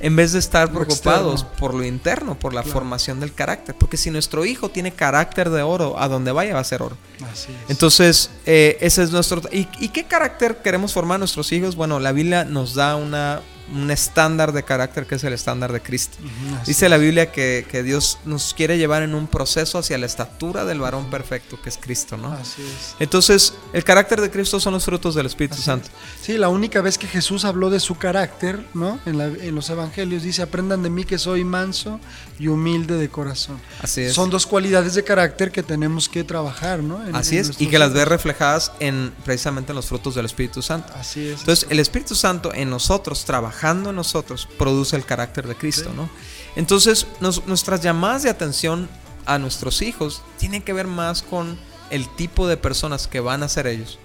[0.00, 2.72] en vez de estar preocupados por lo interno, por la Claro.
[2.74, 3.74] formación del carácter.
[3.78, 6.96] Porque si nuestro hijo tiene carácter de oro, a donde vaya va a ser oro.
[7.30, 7.70] Así es.
[7.70, 9.42] Entonces, eh, ese es nuestro...
[9.52, 11.76] ¿Y, y qué carácter queremos formar a nuestros hijos?
[11.76, 15.80] Bueno, la Biblia nos da una un estándar de carácter que es el estándar de
[15.80, 16.18] Cristo.
[16.66, 20.80] Dice la Biblia que, Dios nos quiere llevar en un proceso hacia la estatura del
[20.80, 22.32] varón perfecto que es Cristo, ¿no?
[22.32, 22.94] Así es.
[22.98, 25.88] Entonces, el carácter de Cristo son los frutos del Espíritu Santo.
[26.20, 28.98] Sí, la única vez que Jesús habló de su carácter, ¿no?
[29.06, 32.00] En, en, los evangelios dice, aprendan de mí que soy manso
[32.38, 33.60] y humilde de corazón.
[33.82, 34.14] Así es.
[34.14, 37.00] Son dos cualidades de carácter que tenemos que trabajar, ¿no?
[37.12, 40.92] Así es, y que las ve reflejadas en precisamente en los frutos del Espíritu Santo.
[40.94, 41.40] Así es.
[41.40, 43.24] Entonces, el Espíritu Santo en nosotros,
[43.60, 46.08] trabajando en nosotros, produce el carácter de Cristo, ¿no?
[46.56, 48.88] Entonces, nuestras llamadas de atención
[49.26, 51.58] a nuestros hijos tienen que ver más con
[51.90, 53.98] el tipo de personas que van a ser ellos,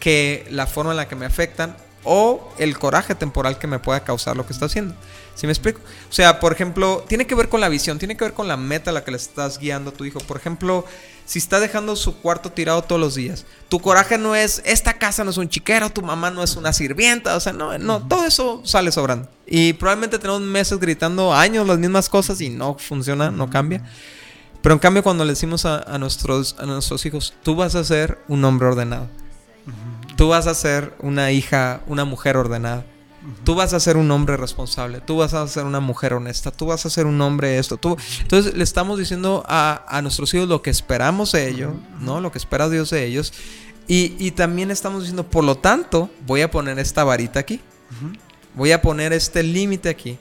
[0.00, 4.02] que la forma en la que me afectan o el coraje temporal que me pueda
[4.02, 4.94] causar lo que está haciendo.
[5.34, 5.80] ¿Sí me explico?
[6.10, 8.56] O sea, por ejemplo, tiene que ver con la visión, tiene que ver con la
[8.56, 10.20] meta a la que le estás guiando a tu hijo.
[10.20, 10.84] Por ejemplo,
[11.24, 15.24] si está dejando su cuarto tirado todos los días, tu coraje no es, esta casa
[15.24, 18.26] no es un chiquero, tu mamá no es una sirvienta, o sea, no, no, todo
[18.26, 19.28] eso sale sobrando.
[19.46, 23.82] Y probablemente tenemos meses gritando años las mismas cosas y no funciona, no cambia.
[24.62, 28.18] Pero en cambio cuando le decimos a, nuestros, a nuestros hijos, tú vas a ser
[28.28, 29.08] un hombre ordenado.
[30.16, 32.84] Tú vas a ser una hija, una mujer ordenada.
[33.44, 36.66] Tú vas a ser un hombre responsable, tú vas a ser una mujer honesta, tú
[36.66, 37.76] vas a ser un hombre esto.
[37.76, 37.96] Tú...
[38.20, 42.20] Entonces le estamos diciendo a, nuestros hijos lo que esperamos de ellos, ¿no?
[42.20, 43.32] Lo que espera Dios de ellos.
[43.88, 47.60] Y, también estamos diciendo, por lo tanto, voy a poner esta varita aquí.
[48.54, 50.18] Voy a poner este límite aquí.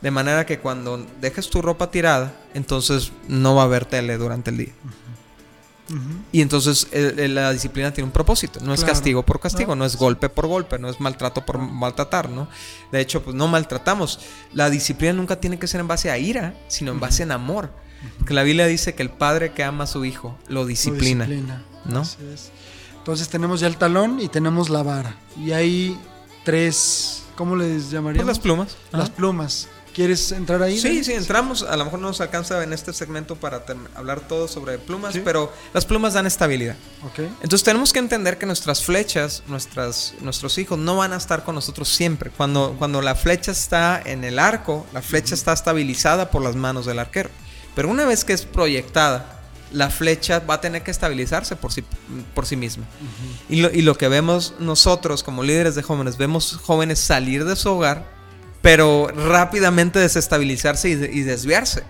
[0.00, 4.50] De manera que cuando dejes tu ropa tirada, entonces no va a haber tele durante
[4.50, 4.72] el día.
[6.32, 9.84] Y entonces la disciplina tiene un propósito, no es castigo por castigo, no.
[9.84, 12.48] es golpe por golpe, no es maltrato por maltratar, ¿no?
[12.92, 14.20] De hecho, pues no maltratamos.
[14.52, 17.70] La disciplina nunca tiene que ser en base a ira, sino en base en amor.
[18.26, 21.26] Que la Biblia dice que el padre que ama a su hijo lo disciplina,
[21.84, 22.02] ¿no?
[22.98, 25.16] Entonces tenemos ya el talón y tenemos la vara.
[25.36, 25.98] Y hay
[26.44, 28.26] tres, ¿cómo les llamaríamos?
[28.26, 28.76] Pues las plumas.
[28.92, 29.68] Las plumas.
[29.94, 30.78] ¿Quieres entrar ahí?
[30.78, 31.62] Sí, sí, entramos.
[31.62, 35.52] A lo mejor no nos alcanza en este segmento para hablar todo sobre plumas, pero
[35.74, 36.76] las plumas dan estabilidad.
[37.10, 37.26] Okay.
[37.42, 41.56] Entonces tenemos que entender que nuestras flechas, nuestras, nuestros hijos no van a estar con
[41.56, 42.30] nosotros siempre.
[42.30, 46.86] Cuando, cuando la flecha está en el arco, la flecha está estabilizada por las manos
[46.86, 47.30] del arquero.
[47.74, 49.40] Pero una vez que es proyectada,
[49.72, 51.84] la flecha va a tener que estabilizarse por sí,
[52.34, 52.84] por sí misma.
[53.48, 57.56] y, lo, y lo que vemos nosotros como líderes de jóvenes, vemos jóvenes salir de
[57.56, 58.19] su hogar
[58.62, 61.84] pero rápidamente desestabilizarse y, desviarse,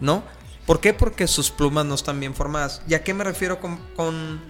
[0.00, 0.24] ¿no?
[0.66, 0.92] ¿Por qué?
[0.92, 2.82] Porque sus plumas no están bien formadas.
[2.88, 4.40] ¿Y a qué me refiero con,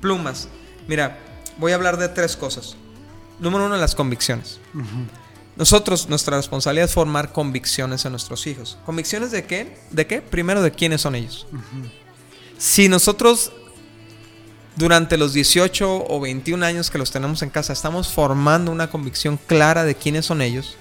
[0.00, 0.48] plumas?
[0.88, 1.18] Mira,
[1.58, 2.76] voy a hablar de tres cosas.
[3.38, 4.60] Número uno, las convicciones.
[5.56, 8.78] Nosotros, nuestra responsabilidad es formar convicciones en nuestros hijos.
[8.86, 9.78] ¿Convicciones de qué?
[9.90, 10.22] ¿De qué?
[10.22, 11.46] Primero, de quiénes son ellos.
[12.56, 13.52] Si nosotros
[14.76, 19.38] durante los 18 o 21 años que los tenemos en casa estamos formando una convicción
[19.46, 20.76] clara de quiénes son ellos,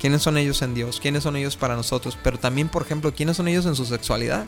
[0.00, 3.36] quiénes son ellos en Dios, quiénes son ellos para nosotros, pero también, por ejemplo, quiénes
[3.36, 4.46] son ellos en su sexualidad.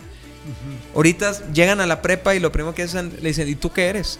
[0.94, 3.88] Ahorita llegan a la prepa y lo primero que dicen, le dicen, ¿y tú qué
[3.88, 4.18] eres?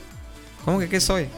[0.65, 1.29] ¿Cómo que qué soy?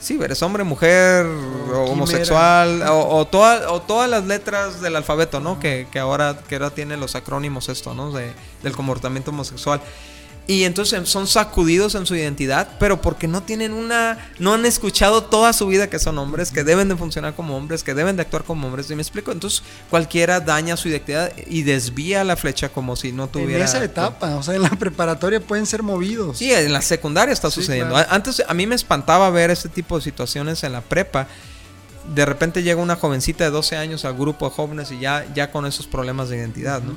[0.00, 5.58] Sí, eres hombre, mujer, o homosexual, o, todas las letras del alfabeto, ¿no?
[5.58, 8.12] Que, ahora, que ahora tiene los acrónimos esto, ¿no?
[8.12, 8.30] De,
[8.62, 9.80] del comportamiento homosexual.
[10.50, 15.24] Y entonces son sacudidos en su identidad, pero porque no tienen una, no han escuchado
[15.24, 18.22] toda su vida que son hombres, que deben de funcionar como hombres, que deben de
[18.22, 18.90] actuar como hombres.
[18.90, 19.30] ¿Y me explico?
[19.30, 23.58] Entonces cualquiera daña su identidad y desvía la flecha como si no tuviera.
[23.58, 26.38] En esa etapa, o sea, en la preparatoria pueden ser movidos.
[26.38, 27.94] Sí, en la secundaria está sucediendo.
[28.08, 31.28] Antes a mí me espantaba ver este tipo de situaciones en la prepa.
[32.14, 35.50] De repente llega una jovencita de 12 años al grupo de jóvenes y ya, ya
[35.50, 36.94] con esos problemas de identidad, ¿no?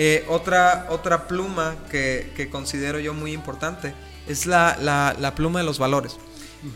[0.00, 3.94] Eh, otra, otra pluma que, considero yo muy importante
[4.28, 6.16] es la, pluma de los valores.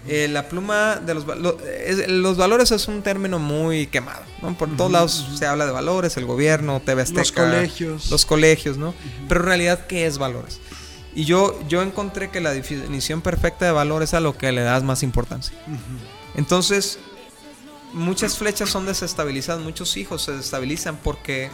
[0.08, 1.24] Eh, la pluma de los,
[2.08, 4.24] los valores es un término muy quemado.
[4.58, 8.10] Por todos lados se habla de valores, el gobierno, TV Azteca, los colegios.
[8.10, 8.92] Los colegios, ¿no?
[9.28, 10.58] Pero en realidad, ¿qué es valores?
[11.14, 14.62] Y yo, yo encontré que la definición perfecta de valores es a lo que le
[14.62, 15.56] das más importancia.
[16.34, 16.98] Entonces,
[17.92, 21.50] muchas flechas son desestabilizadas, muchos hijos se desestabilizan porque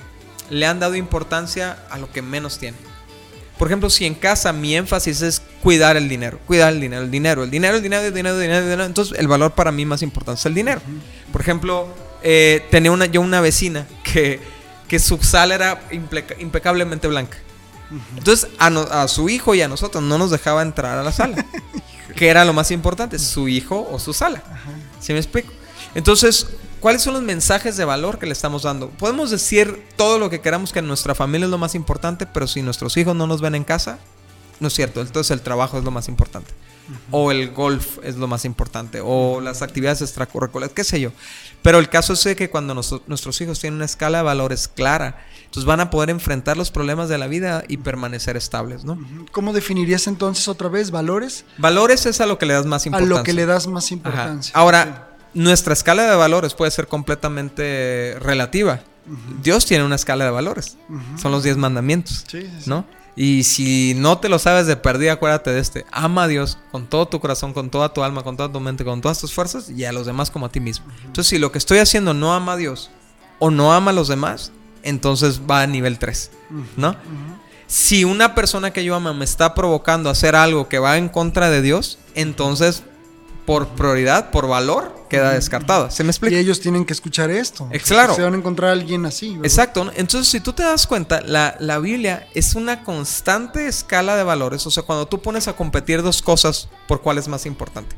[0.50, 2.80] le han dado importancia a lo que menos tienen.
[3.58, 7.10] Por ejemplo, si en casa mi énfasis es cuidar el dinero, cuidar el dinero, el
[7.10, 9.72] dinero, el dinero, el dinero, el dinero, el dinero, el dinero, entonces el valor para
[9.72, 10.80] mí más importante es el dinero.
[11.32, 11.88] Por ejemplo,
[12.22, 14.40] eh, tenía una, yo una vecina que,
[14.86, 15.82] que su sala era
[16.38, 17.38] impecablemente blanca.
[18.16, 21.44] Entonces a, a, su hijo y a nosotros no nos dejaba entrar a la sala.
[22.14, 24.42] que era lo más importante, su hijo o su sala.
[25.00, 25.52] ¿Sí me explico?
[25.94, 26.48] Entonces,
[26.80, 28.90] ¿Cuáles son los mensajes de valor que le estamos dando?
[28.90, 32.46] Podemos decir todo lo que queramos que en nuestra familia es lo más importante, pero
[32.46, 33.98] si nuestros hijos no nos ven en casa,
[34.60, 36.52] no es cierto, entonces el trabajo es lo más importante.
[37.10, 41.12] O el golf es lo más importante, o las actividades extracurriculares, qué sé yo.
[41.60, 45.66] Pero el caso es que cuando nuestros hijos tienen una escala de valores clara, entonces
[45.66, 48.98] van a poder enfrentar los problemas de la vida y permanecer estables, ¿no?
[49.32, 51.44] ¿Cómo definirías entonces otra vez valores?
[51.58, 53.16] Valores es a lo que le das más importancia.
[53.16, 54.52] A lo que le das más importancia.
[54.54, 58.80] Ahora, nuestra escala de valores puede ser completamente relativa.
[59.42, 60.76] Dios tiene una escala de valores.
[61.20, 62.24] Son los diez mandamientos,
[62.66, 62.84] ¿no?
[63.16, 65.84] Y si no te lo sabes de perdida, acuérdate de este.
[65.90, 68.84] Ama a Dios con todo tu corazón, con toda tu alma, con toda tu mente,
[68.84, 70.86] con todas tus fuerzas y a los demás como a ti mismo.
[71.04, 72.90] Entonces, si lo que estoy haciendo no ama a Dios
[73.40, 74.52] o no ama a los demás,
[74.84, 76.30] entonces va a nivel 3,
[76.76, 76.94] ¿no?
[77.66, 81.08] Si una persona que yo amo me está provocando a hacer algo que va en
[81.08, 82.84] contra de Dios, entonces
[83.48, 85.90] por prioridad, por valor, queda descartada.
[85.90, 86.36] ¿Se me explica?
[86.36, 87.66] Y ellos tienen que escuchar esto.
[87.72, 88.14] Es claro.
[88.14, 89.38] Se van a encontrar a alguien así.
[89.42, 89.90] Exacto.
[89.96, 94.66] Entonces, si tú te das cuenta, la, la, Biblia es una constante escala de valores.
[94.66, 97.96] O sea, cuando tú pones a competir dos cosas, ¿por cuál es más importante?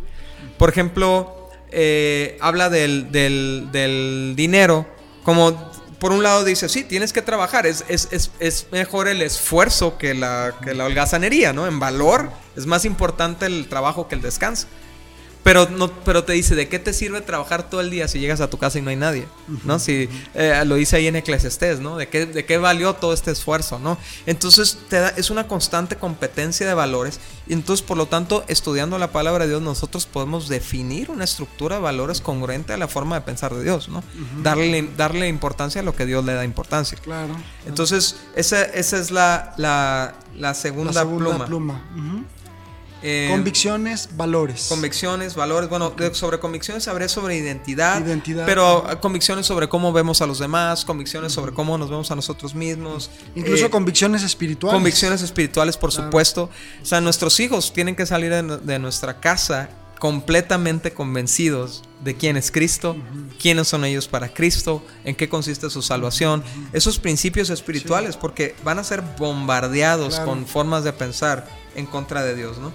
[0.57, 4.87] Por ejemplo, eh, habla del, del, del dinero
[5.25, 9.21] como por un lado dice, sí, tienes que trabajar, es, es, es, es mejor el
[9.21, 11.67] esfuerzo que la, que la holgazanería, ¿no?
[11.67, 14.69] En valor es más importante el trabajo que el descanso.
[15.43, 18.41] Pero, no, pero te dice, ¿de qué te sirve trabajar todo el día si llegas
[18.41, 19.27] a tu casa y no hay nadie?
[19.65, 19.79] ¿No?
[19.79, 21.97] Si eh, lo dice ahí en Eclesiastés, ¿no?
[21.97, 23.79] ¿De qué, ¿De qué valió todo este esfuerzo?
[23.79, 23.97] ¿no?
[24.27, 27.21] Entonces te da, es una constante competencia de valores.
[27.47, 31.77] Y entonces, por lo tanto, estudiando la palabra de Dios, nosotros podemos definir una estructura
[31.77, 34.05] de valores congruente a la forma de pensar de Dios, ¿no?
[34.43, 36.99] darle, darle importancia a lo que Dios le da importancia.
[37.03, 37.35] Claro.
[37.67, 41.47] Entonces, esa, esa es la, la, la segunda, pluma.
[41.47, 41.83] pluma.
[43.03, 44.67] Eh, convicciones, valores.
[44.69, 45.71] Convicciones, valores.
[45.71, 48.05] Bueno, sobre convicciones sabré sobre identidad.
[48.05, 48.45] Identidad.
[48.47, 52.55] Pero convicciones sobre cómo vemos a los demás, convicciones sobre cómo nos vemos a nosotros
[52.55, 53.11] mismos.
[53.35, 54.75] Incluso eh, convicciones espirituales.
[54.75, 56.51] Convicciones espirituales, por supuesto.
[56.83, 62.51] O sea, nuestros hijos tienen que salir de, nuestra casa completamente convencidos de quién es
[62.51, 62.97] Cristo,
[63.39, 66.43] quiénes son ellos para Cristo, en qué consiste su salvación,
[66.73, 72.35] esos principios espirituales, porque van a ser bombardeados con formas de pensar en contra de
[72.35, 72.73] Dios, ¿no?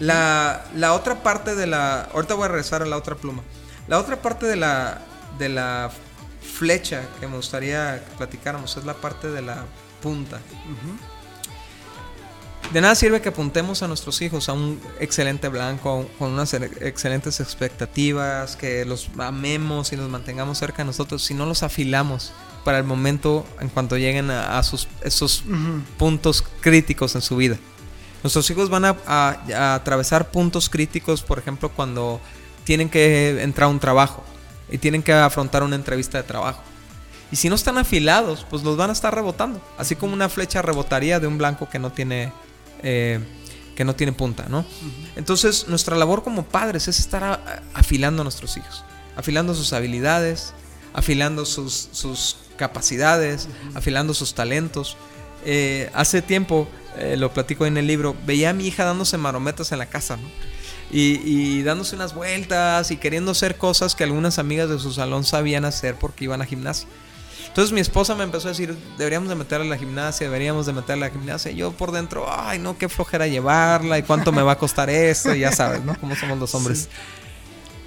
[0.00, 2.02] La, la, otra parte de la.
[2.12, 3.42] Ahorita voy a regresar a la otra pluma.
[3.86, 5.02] La otra parte de la,
[5.38, 5.90] de la
[6.44, 9.64] flecha que me gustaría que platicáramos es la parte de la
[10.02, 10.40] punta.
[12.72, 17.40] De nada sirve que apuntemos a nuestros hijos a un excelente blanco, con unas excelentes
[17.40, 22.32] expectativas, que los amemos y los mantengamos cerca de nosotros, si no los afilamos
[22.64, 25.44] para el momento en cuanto lleguen a, sus, esos
[25.98, 27.58] puntos críticos en su vida.
[28.24, 32.22] Nuestros hijos van a, atravesar puntos críticos, por ejemplo, cuando
[32.64, 34.24] tienen que entrar a un trabajo
[34.70, 36.62] y tienen que afrontar una entrevista de trabajo.
[37.30, 39.60] Y si no están afilados, pues los van a estar rebotando.
[39.76, 42.32] Así como una flecha rebotaría de un blanco que no tiene,
[42.82, 43.20] eh,
[43.76, 44.64] que no tiene punta, ¿no?
[45.16, 48.84] Entonces, nuestra labor como padres es estar afilando a nuestros hijos,
[49.16, 50.54] afilando sus habilidades,
[50.94, 54.96] afilando sus, sus capacidades, afilando sus talentos.
[55.44, 56.68] Eh, hace tiempo,
[56.98, 60.18] eh, lo platico en el libro, veía a mi hija dándose marometas en la casa,
[60.90, 65.64] Y, dándose unas vueltas y queriendo hacer cosas que algunas amigas de su salón sabían
[65.64, 66.86] hacer porque iban a gimnasia.
[67.48, 70.72] Entonces mi esposa me empezó a decir, deberíamos de meterla a la gimnasia, deberíamos de
[70.72, 71.50] meterla a la gimnasia.
[71.50, 74.88] Y yo por dentro, ay, no, qué flojera llevarla y cuánto me va a costar
[74.90, 75.98] esto, y ya sabes, ¿no?
[75.98, 76.88] Cómo somos los hombres.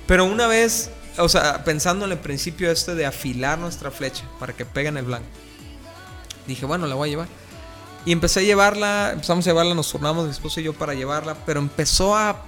[0.06, 4.54] Pero una vez o sea, pensando en el principio este de afilar nuestra flecha para
[4.54, 5.28] que pegue en el blanco.
[6.46, 7.28] Dije, bueno, la voy a llevar.
[8.08, 11.36] Y empecé a llevarla, empezamos a llevarla, nos turnamos mi esposo y yo para llevarla,
[11.46, 12.42] pero empezó a,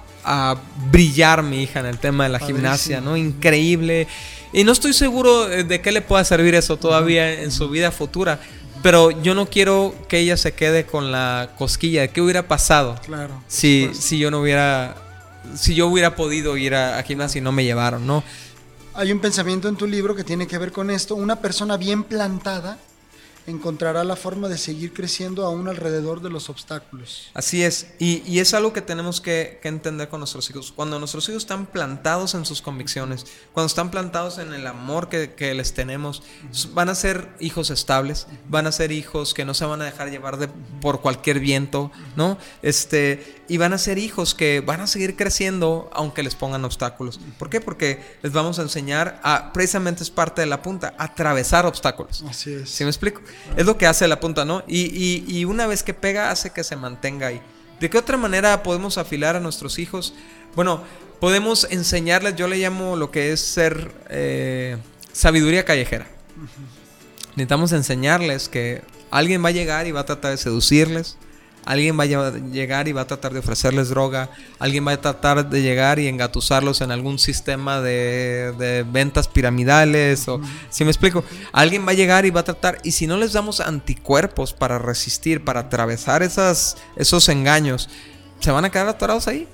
[0.90, 3.14] brillar mi hija en el tema de la gimnasia, ¿no?
[3.14, 4.08] Increíble.
[4.54, 8.40] Y no estoy seguro de qué le pueda servir eso todavía en su vida futura.
[8.82, 12.98] Pero yo no quiero que ella se quede con la cosquilla de qué hubiera pasado
[13.04, 14.96] claro, si, si yo no hubiera
[15.54, 18.24] si yo hubiera podido ir a, a gimnasia y no me llevaron, ¿no?
[18.94, 21.16] Hay un pensamiento en tu libro que tiene que ver con esto.
[21.16, 22.78] Una persona bien plantada
[23.46, 27.30] encontrará la forma de seguir creciendo aún alrededor de los obstáculos.
[27.34, 30.72] Así es, y, es algo que tenemos que, entender con nuestros hijos.
[30.74, 35.54] Cuando nuestros hijos están plantados en sus convicciones, cuando están plantados en el amor que,
[35.54, 36.22] les tenemos,
[36.72, 40.10] van a ser hijos estables, van a ser hijos que no se van a dejar
[40.10, 40.48] llevar de,
[40.80, 42.38] por cualquier viento, ¿no?
[42.62, 47.18] Este, y van a ser hijos que van a seguir creciendo aunque les pongan obstáculos.
[47.38, 47.60] ¿Por qué?
[47.60, 52.24] Porque les vamos a enseñar a, precisamente es parte de la punta, a atravesar obstáculos.
[52.28, 52.70] Así es.
[52.70, 53.20] ¿Sí me explico?
[53.56, 54.62] Es lo que hace la punta, ¿no?
[54.66, 57.40] Y, una vez que pega, hace que se mantenga ahí.
[57.80, 60.14] ¿De qué otra manera podemos afilar a nuestros hijos?
[60.54, 60.82] Bueno,
[61.18, 64.76] podemos enseñarles, yo le llamo lo que es ser eh,
[65.12, 66.06] sabiduría callejera.
[67.36, 71.16] Necesitamos enseñarles que Alguien va a llegar y va a tratar de seducirles.
[71.64, 74.30] Alguien va a llegar y va a tratar de ofrecerles droga.
[74.58, 80.26] Alguien va a tratar de llegar y engatusarlos en algún sistema de, ventas piramidales.
[80.28, 80.40] O,
[80.70, 82.78] si me explico, alguien va a llegar y va a tratar.
[82.82, 87.88] Y si no les damos anticuerpos para resistir, para atravesar esas, esos engaños,
[88.40, 89.46] se van a quedar atorados ahí,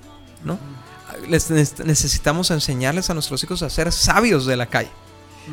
[0.44, 0.58] ¿no?
[1.28, 4.90] Les, necesitamos enseñarles a nuestros hijos a ser sabios de la calle.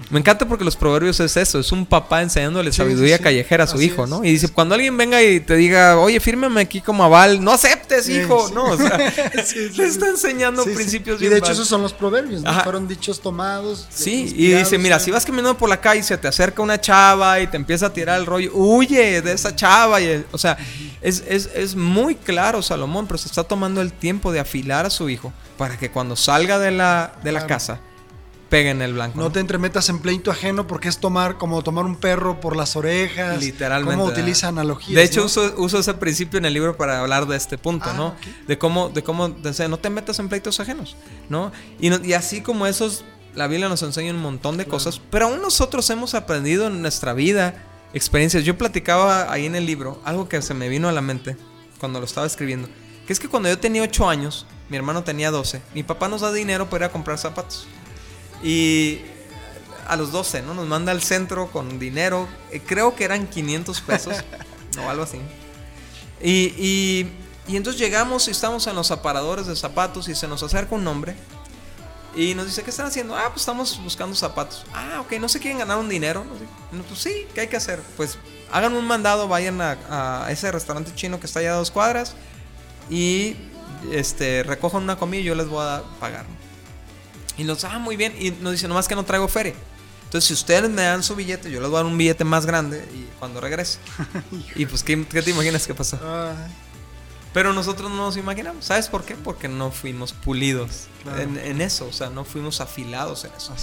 [0.09, 3.81] Me encanta porque los proverbios es eso, es un papá enseñándole sabiduría callejera a su
[3.81, 4.23] hijo, ¿no?
[4.23, 8.09] Y dice, cuando alguien venga y te diga, oye, fírmeme aquí como aval, no aceptes,
[8.09, 8.97] hijo, no, o sea,
[9.77, 12.63] le está enseñando principios Y de hecho esos son los proverbios, ¿no?
[12.63, 13.87] Fueron dichos tomados.
[13.89, 16.79] Sí, y dice, mira, si vas caminando por la calle y se te acerca una
[16.81, 20.57] chava y te empieza a tirar el rollo, huye de esa chava, y, o sea,
[21.01, 24.89] es, es, es muy claro Salomón, pero se está tomando el tiempo de afilar a
[24.89, 27.79] su hijo para que cuando salga de la, de la casa
[28.54, 29.20] pega en el blanco.
[29.20, 32.76] No, te entremetas en pleito ajeno porque es tomar como tomar un perro por las
[32.76, 33.41] orejas.
[33.41, 33.97] Literalmente.
[33.97, 34.95] Cómo utiliza analogías.
[34.95, 38.16] De hecho, uso, ese principio en el libro para hablar de este punto, ah, ¿no?
[38.47, 40.95] De cómo, de cómo, no te metas en pleitos ajenos,
[41.30, 41.51] ¿no?
[41.80, 45.89] Y, así como esos, la Biblia nos enseña un montón de cosas, pero aún nosotros
[45.89, 47.56] hemos aprendido en nuestra vida
[47.95, 48.43] experiencias.
[48.43, 51.38] Yo platicaba ahí en el libro algo que se me vino a la mente
[51.80, 52.70] cuando lo estaba escribiendo,
[53.08, 56.22] que es que cuando yo tenía 8 años, mi hermano tenía 12, mi papá nos
[56.22, 57.66] da dinero para ir a comprar zapatos.
[58.43, 59.01] Y
[59.87, 60.53] a los 12, ¿no?
[60.53, 62.27] Nos manda al centro con dinero.
[62.51, 64.17] Eh, creo que eran 500 pesos.
[64.83, 65.19] o algo así.
[66.21, 67.11] Y, y,
[67.47, 70.87] y, entonces llegamos y estamos en los aparadores de zapatos y se nos acerca un
[70.87, 71.15] hombre.
[72.15, 73.15] Y nos dice, ¿qué están haciendo?
[73.15, 74.65] Ah, pues estamos buscando zapatos.
[74.73, 76.23] Ah, ok, no se quieren ganar un dinero.
[76.71, 77.81] No, pues sí, ¿qué hay que hacer?
[77.97, 78.19] Pues
[78.51, 82.15] hagan un mandado, vayan a, a ese restaurante chino que está allá a dos cuadras
[82.89, 83.35] y
[83.91, 86.25] este, recojan una comida y yo les voy a pagar.
[87.38, 88.13] Y nos, ah, muy bien.
[88.19, 89.53] Y nos dice, nomás que no traigo feria.
[90.05, 92.45] Entonces, si ustedes me dan su billete, yo les voy a dar un billete más
[92.45, 93.79] grande y cuando regrese.
[94.55, 95.97] y pues, ¿qué, te imaginas que pasó?
[97.34, 98.65] Pero nosotros no nos imaginamos.
[98.65, 99.15] ¿Sabes por qué?
[99.15, 101.88] Porque no fuimos pulidos en, eso.
[101.88, 103.55] O sea, no fuimos afilados en eso.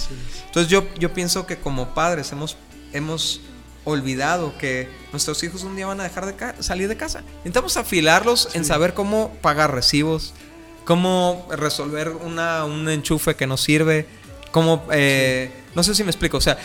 [0.47, 2.57] Entonces, yo, yo pienso que como padres hemos,
[2.91, 3.39] hemos
[3.83, 7.23] olvidado que nuestros hijos un día van a dejar de salir de casa.
[7.37, 10.33] Intentamos afilarlos en saber cómo pagar recibos,
[10.91, 14.05] cómo resolver una, un enchufe que nos sirve,
[14.51, 16.57] cómo, eh, no sé si me explico, o sea,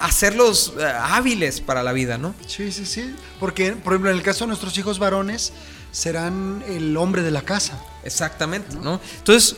[0.00, 2.34] hacerlos eh, hábiles para la vida, ¿no?
[2.44, 5.52] Sí, sí, sí, porque, por ejemplo, en el caso de nuestros hijos varones,
[5.92, 7.80] serán el hombre de la casa.
[8.02, 9.00] Exactamente, ¿no?
[9.18, 9.54] Entonces,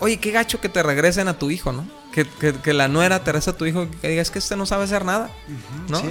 [0.00, 1.86] oye, qué gacho que te regresen a tu hijo, ¿no?
[2.12, 4.84] Que, la nuera te reza a tu hijo que diga, es que este no sabe
[4.84, 5.30] hacer nada.
[5.88, 6.02] ¿no?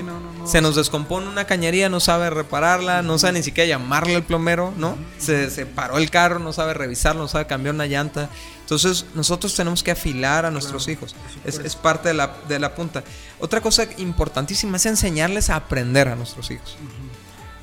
[0.47, 4.73] se nos descompone una cañería, no sabe repararla, no sabe ni siquiera llamarle al plomero,
[4.77, 4.97] ¿no?
[5.17, 8.29] se, paró el carro, no sabe revisarlo, no sabe cambiar una llanta.
[8.61, 11.15] Entonces, nosotros tenemos que afilar a nuestros hijos.
[11.43, 13.03] Es, parte de la, de la, punta.
[13.39, 16.77] Otra cosa importantísima es enseñarles a aprender a nuestros hijos.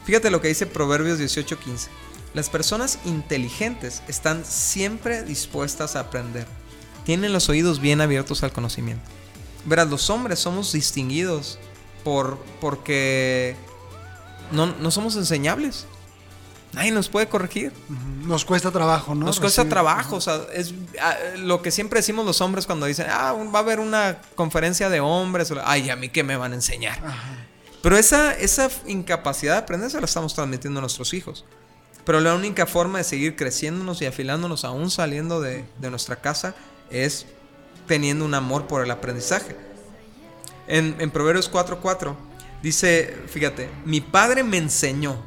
[0.05, 1.89] Fíjate lo que dice Proverbios 18:15.
[2.35, 6.47] Las personas inteligentes están siempre dispuestas a aprender
[7.05, 9.05] tienen los oídos bien abiertos al conocimiento.
[9.65, 11.59] Verás, los hombres somos distinguidos
[12.03, 13.57] por porque
[14.53, 15.87] no, no somos enseñables.
[16.73, 17.73] Nadie nos puede corregir.
[18.25, 19.27] Nos cuesta trabajo, ¿no?
[19.27, 20.17] Nos cuesta trabajo.
[20.17, 23.63] O sea, es ah, lo que siempre decimos los hombres cuando dicen, ah, va a
[23.63, 25.53] haber una conferencia de hombres.
[25.65, 26.99] Ay, a mí qué me van a enseñar.
[27.81, 31.45] Pero esa, esa incapacidad de aprender se la estamos transmitiendo a nuestros hijos.
[32.05, 36.55] Pero la única forma de seguir creciéndonos y afilándonos aún saliendo de, de nuestra casa
[36.91, 37.27] es
[37.87, 39.57] teniendo un amor por el aprendizaje.
[40.67, 42.15] En, en Proverbios 4:4
[42.63, 45.23] dice, fíjate, mi padre me enseñó,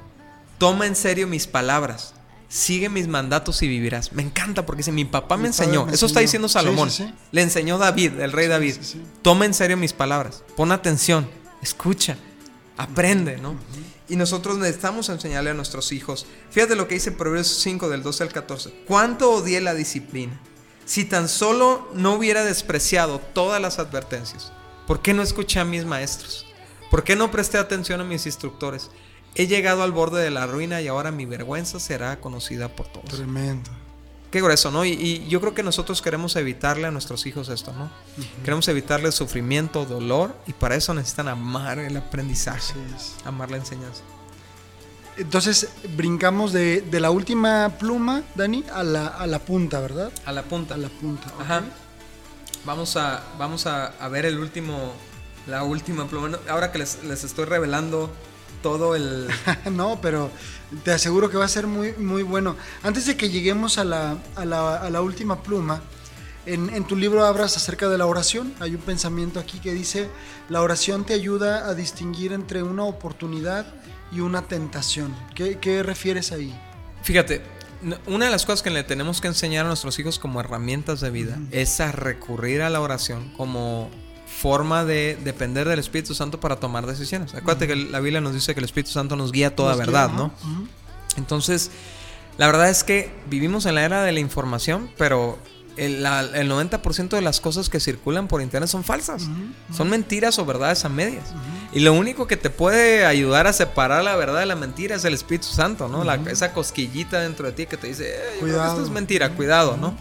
[0.57, 2.15] toma en serio mis palabras,
[2.49, 4.11] sigue mis mandatos y vivirás.
[4.13, 6.89] Me encanta porque dice, mi papá me enseñó, eso está diciendo Salomón,
[7.31, 8.75] le enseñó David, el rey David,
[9.21, 11.29] toma en serio mis palabras, pon atención,
[11.61, 12.17] escucha,
[12.77, 13.55] aprende, ¿no?
[14.09, 16.25] Y nosotros necesitamos enseñarle a nuestros hijos.
[16.49, 18.83] Fíjate lo que dice Proverbios 5 del 12 al 14.
[18.87, 20.39] ¿Cuánto odié la disciplina?
[20.87, 24.53] Si tan solo no hubiera despreciado todas las advertencias,
[24.87, 26.45] ¿por qué no escuché a mis maestros?
[26.89, 28.89] ¿Por qué no presté atención a mis instructores?
[29.35, 33.09] He llegado al borde de la ruina y ahora mi vergüenza será conocida por todos.
[33.09, 33.69] Tremendo.
[34.31, 34.85] Qué grueso, ¿no?
[34.85, 37.91] Y, yo creo que nosotros queremos evitarle a nuestros hijos esto, ¿no?
[38.45, 42.75] Queremos evitarle sufrimiento, dolor, y para eso necesitan amar el aprendizaje,
[43.25, 44.03] amar la enseñanza.
[45.17, 50.11] Entonces brincamos de, la última pluma, Dani, a la, a la, punta, ¿verdad?
[50.25, 50.75] A la punta.
[50.75, 51.33] A la punta.
[51.39, 51.63] Ajá.
[52.65, 54.93] Vamos a, vamos a, ver el último,
[55.47, 56.37] la última pluma.
[56.47, 58.11] Ahora que les, estoy revelando
[58.61, 59.27] todo el...
[59.71, 60.29] no, pero
[60.83, 62.55] te aseguro que va a ser muy, muy bueno.
[62.83, 65.81] Antes de que lleguemos a la, a la, a la última pluma,
[66.45, 68.53] en, en, tu libro hablas acerca de la oración.
[68.59, 70.09] Hay un pensamiento aquí que dice,
[70.47, 73.65] la oración te ayuda a distinguir entre una oportunidad
[74.11, 75.15] y una tentación.
[75.35, 76.53] ¿Qué, qué refieres ahí?
[77.03, 77.41] Fíjate,
[78.07, 81.09] una de las cosas que le tenemos que enseñar a nuestros hijos como herramientas de
[81.11, 83.89] vida es a recurrir a la oración como
[84.41, 87.33] forma de depender del Espíritu Santo para tomar decisiones.
[87.33, 89.79] Acuérdate que la Biblia nos dice que el Espíritu Santo nos guía a toda Nos
[89.79, 90.31] verdad, ¿no?
[91.17, 91.71] Entonces,
[92.37, 95.39] la verdad es que vivimos en la era de la información, pero
[95.77, 99.27] el, la- el 90% de las cosas que circulan por internet son falsas.
[99.75, 101.25] Son mentiras o verdades a medias.
[101.77, 105.05] Y lo único que te puede ayudar a separar la verdad de la mentira es
[105.05, 106.03] el Espíritu Santo, ¿no?
[106.03, 108.83] La- esa cosquillita dentro de ti que te dice, "Eh, que esto Cuidado.
[108.83, 109.95] es mentira, cuidado, ¿no?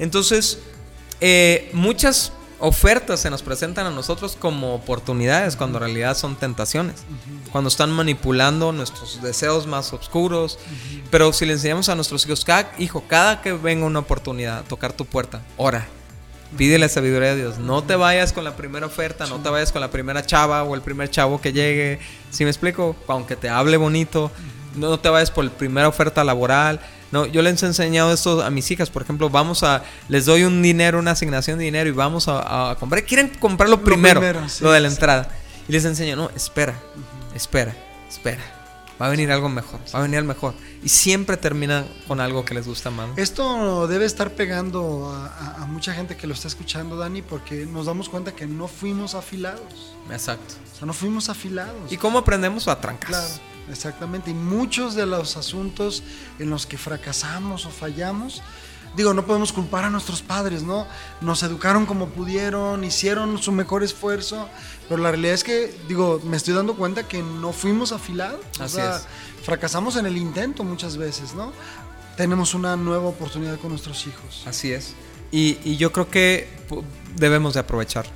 [0.00, 0.58] Entonces,
[1.20, 7.04] eh, muchas ofertas se nos presentan a nosotros como oportunidades cuando en realidad son tentaciones.
[7.52, 10.58] Cuando están manipulando nuestros deseos más oscuros.
[11.12, 14.62] Pero si le enseñamos a nuestros hijos, cada, hijo, cada que venga una oportunidad a
[14.62, 15.86] tocar tu puerta, ora.
[16.56, 17.58] Pídele sabiduría a Dios.
[17.58, 20.74] No te vayas con la primera oferta, no te vayas con la primera chava o
[20.74, 21.98] el primer chavo que llegue.
[22.30, 22.94] Si me explico?
[23.08, 24.30] Aunque te hable bonito,
[24.76, 26.80] no te vayas por la primera oferta laboral.
[27.10, 30.44] No, yo les he enseñado esto a mis hijas, por ejemplo, vamos a, les doy
[30.44, 33.04] un dinero, una asignación de dinero y vamos a, a comprar.
[33.04, 34.94] Quieren comprarlo Lo primero, primero, sí, lo de la sí.
[34.94, 35.28] entrada.
[35.68, 36.74] Y les enseño, no, espera,
[37.34, 37.74] espera,
[38.08, 38.42] espera.
[39.02, 40.54] Va a venir algo mejor, va a venir algo mejor.
[40.84, 43.08] Y siempre terminan con algo que les gusta más.
[43.18, 47.66] Esto debe estar pegando a, a- a mucha gente que lo está escuchando, Dani, porque
[47.66, 49.96] nos damos cuenta que no fuimos afilados.
[50.08, 50.54] Exacto.
[50.72, 51.90] O sea, no fuimos afilados.
[51.90, 53.08] ¿Y cómo aprendemos a trancar?
[53.10, 53.34] Claro,
[53.68, 54.30] exactamente.
[54.30, 56.04] Y muchos de los asuntos
[56.38, 58.40] en los que fracasamos o fallamos,
[58.96, 60.86] digo, no podemos culpar a nuestros padres, ¿no?
[61.20, 64.48] Nos educaron como pudieron, hicieron su mejor esfuerzo,
[64.88, 68.40] pero la realidad es que, digo, me estoy dando cuenta que no fuimos afilados.
[68.60, 69.06] O Así sea, es.
[69.44, 71.52] fracasamos en el intento muchas veces, ¿no?
[72.16, 74.42] Tenemos una nueva oportunidad con nuestros hijos.
[74.46, 74.94] Así es.
[75.30, 76.46] Y, y yo creo que
[77.16, 78.06] debemos de aprovechar.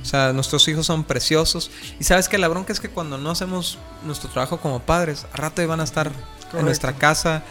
[0.00, 1.70] O sea, nuestros hijos son preciosos.
[2.00, 5.36] Y sabes que la bronca es que cuando no hacemos nuestro trabajo como padres, a
[5.36, 6.10] rato van a estar
[6.52, 7.42] en nuestra casa.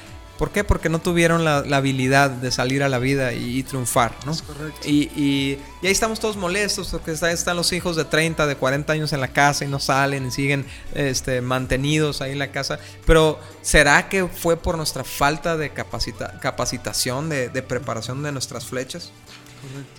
[0.41, 0.63] ¿Por qué?
[0.63, 4.31] Porque no tuvieron la, la habilidad de salir a la vida y, y triunfar, ¿no?
[4.31, 4.79] Es correcto.
[4.89, 8.55] Y, y- y ahí estamos todos molestos porque está- están los hijos de 30, de
[8.55, 10.65] 40 años en la casa y no salen y siguen
[10.95, 12.79] este, mantenidos ahí en la casa.
[13.05, 18.65] Pero ¿será que fue por nuestra falta de capacita- capacitación, de, de preparación de nuestras
[18.65, 19.11] flechas?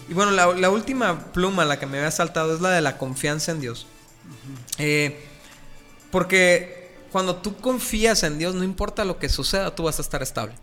[0.08, 2.98] Y bueno, la, la última pluma, la que me había saltado, es la de la
[2.98, 3.86] confianza en Dios.
[4.78, 5.24] Eh,
[6.10, 6.81] porque
[7.12, 10.54] cuando tú confías en Dios, no importa lo que suceda, tú vas a estar estable.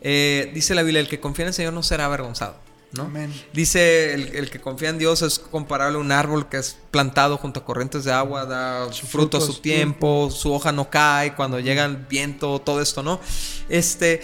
[0.00, 2.56] Eh, dice la Biblia, el que confía en el Señor no será avergonzado.
[2.92, 3.10] ¿no?
[3.52, 7.36] Dice, el, el que confía en Dios es comparable a un árbol que es plantado
[7.38, 11.34] junto a corrientes de agua, da su fruto a su tiempo, su hoja no cae,
[11.34, 13.20] cuando llega el viento, todo esto, ¿no?
[13.68, 14.22] Este,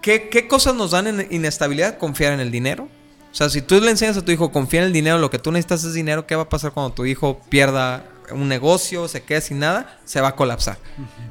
[0.00, 1.98] ¿qué, qué cosas nos dan en inestabilidad?
[1.98, 2.88] Confiar en el dinero.
[3.30, 5.38] O sea, si tú le enseñas a tu hijo confía en el dinero, lo que
[5.38, 9.22] tú necesitas es dinero, ¿qué va a pasar cuando tu hijo pierda un negocio, se
[9.22, 9.98] quede sin nada?
[10.04, 10.78] Se va a colapsar.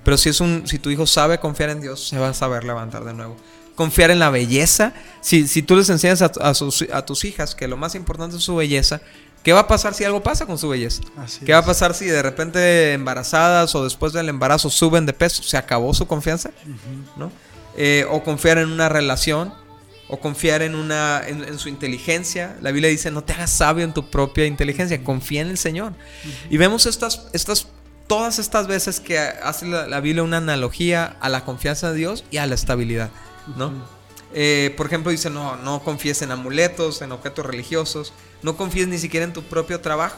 [0.03, 2.63] Pero si es un, si tu hijo sabe confiar en Dios, se va a saber
[2.63, 3.35] levantar de nuevo.
[3.75, 4.93] Confiar en la belleza.
[5.21, 8.37] Si, si tú les enseñas a, a sus- a tus hijas que lo más importante
[8.37, 9.01] es su belleza,
[9.43, 11.01] ¿qué va a pasar si algo pasa con su belleza?
[11.17, 15.13] Así ¿Qué va a pasar si de repente embarazadas o después del embarazo suben de
[15.13, 15.43] peso?
[15.43, 16.49] ¿Se acabó su confianza?
[17.17, 17.31] ¿No?
[17.77, 19.53] Eh, o confiar en una relación,
[20.09, 22.55] o confiar en, una, en, en su inteligencia.
[22.61, 25.93] La Biblia dice, no te hagas sabio en tu propia inteligencia, confía en el Señor.
[26.49, 27.67] Y vemos estas, estas,
[28.07, 32.23] todas estas veces que hace la, la Biblia una analogía a la confianza de Dios
[32.31, 33.09] y a la estabilidad,
[33.57, 33.71] ¿no?
[34.33, 38.97] Eh, por ejemplo, dice, no, no confíes en amuletos, en objetos religiosos, no confíes ni
[38.99, 40.17] siquiera en tu propio trabajo.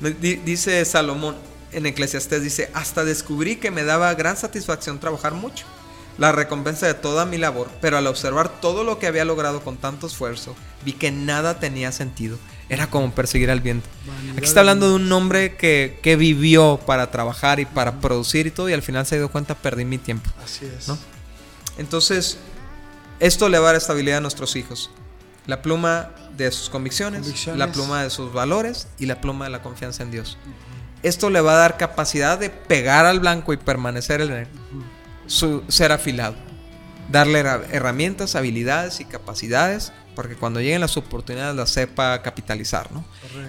[0.00, 1.36] Di- Dice Salomón
[1.70, 5.64] en Eclesiastés, dice, hasta descubrí que me daba gran satisfacción trabajar mucho,
[6.18, 9.76] la recompensa de toda mi labor, pero al observar todo lo que había logrado con
[9.76, 10.54] tanto esfuerzo,
[10.84, 12.38] vi que nada tenía sentido.
[12.68, 13.88] Era como perseguir al viento.
[14.06, 18.46] Vanidad Aquí está hablando de un hombre que, que vivió para trabajar y para producir
[18.46, 20.30] y todo, y al final se dio cuenta, perdí mi tiempo.
[20.42, 20.88] Así es.
[20.88, 20.98] ¿no?
[21.78, 22.38] Entonces,
[23.20, 24.90] esto le va a dar estabilidad a nuestros hijos.
[25.46, 27.58] La pluma de sus convicciones, Convicciones.
[27.58, 30.38] la pluma de sus valores y la pluma de la confianza en Dios.
[31.02, 34.48] Esto le va a dar capacidad de pegar al blanco y permanecer en él.
[35.26, 36.34] Su, ser afilado.
[37.10, 42.92] Darle herra- herramientas, habilidades y capacidades porque cuando lleguen las oportunidades las sepa capitalizar.
[42.92, 43.04] ¿no?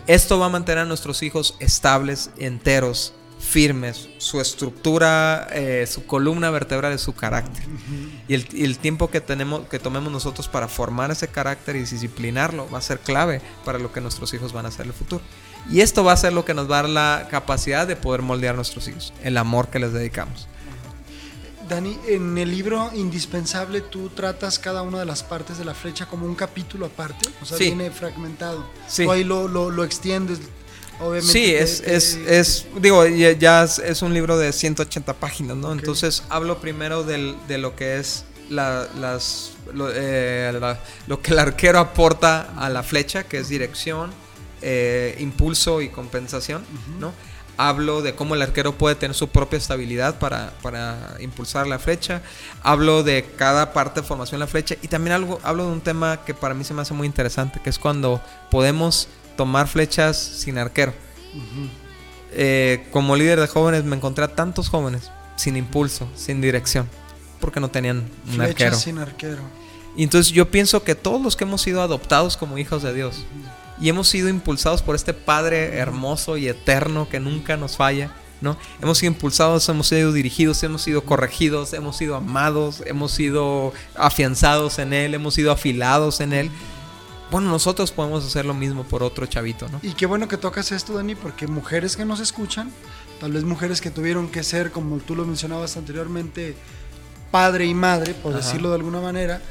[0.08, 6.50] Esto va a mantener a nuestros hijos estables, enteros, firmes, su estructura, eh, su columna
[6.50, 7.64] vertebral es su carácter.
[8.30, 11.80] Y el, y el tiempo que, tenemos, que tomemos nosotros para formar ese carácter y
[11.80, 14.94] disciplinarlo va a ser clave para lo que nuestros hijos van a hacer en el
[14.94, 15.22] futuro.
[15.70, 18.22] Y esto va a ser lo que nos va a dar la capacidad de poder
[18.22, 20.48] moldear a nuestros hijos, el amor que les dedicamos.
[21.68, 26.06] Dani, en el libro Indispensable tú tratas cada una de las partes de la flecha
[26.08, 27.66] como un capítulo aparte, o sea, Sí.
[27.66, 28.66] viene fragmentado.
[28.88, 29.04] Sí.
[29.06, 30.40] Tú ahí lo, lo, lo extiendes
[31.00, 31.32] obviamente.
[31.34, 35.14] Sí, te- es, te- es, es, digo, ya, ya es, es un libro de 180
[35.14, 35.72] páginas, ¿no?
[35.72, 41.32] Entonces hablo primero del- de lo que es la, las, lo, eh, la- lo que
[41.32, 44.12] el arquero aporta a la flecha, que es dirección,
[44.62, 46.64] eh, impulso y compensación,
[47.00, 47.14] ¿no?
[47.58, 52.22] Hablo de cómo el arquero puede tener su propia estabilidad para, para impulsar la flecha.
[52.64, 54.76] Hablo de cada parte de formación de la flecha.
[54.82, 57.60] Y también algo, hablo de un tema que para mí se me hace muy interesante,
[57.64, 60.94] que es cuando podemos tomar flechas sin arquero.
[62.32, 66.90] Eh, como líder de jóvenes me encontré a tantos jóvenes sin impulso, sin dirección,
[67.40, 68.76] porque no tenían un arquero.
[68.76, 69.42] sin arquero.
[69.96, 73.26] Y entonces yo pienso que todos los que hemos sido adoptados como hijos de Dios
[73.80, 78.12] y hemos sido impulsados por este Padre hermoso y eterno que nunca nos falla,
[78.42, 78.58] ¿no?
[78.82, 84.80] Hemos sido impulsados, hemos sido dirigidos, hemos sido corregidos, hemos sido amados, hemos sido afianzados
[84.80, 86.52] en Él, hemos sido afilados en Él.
[87.32, 89.80] Bueno, nosotros podemos hacer lo mismo por otro chavito, ¿no?
[89.82, 92.72] Y qué bueno que tocas esto, Dani, porque mujeres que nos escuchan,
[93.20, 96.56] tal vez mujeres que tuvieron que ser, como tú lo mencionabas anteriormente,
[97.32, 98.46] padre y madre, por Ajá.
[98.46, 99.42] decirlo de alguna manera,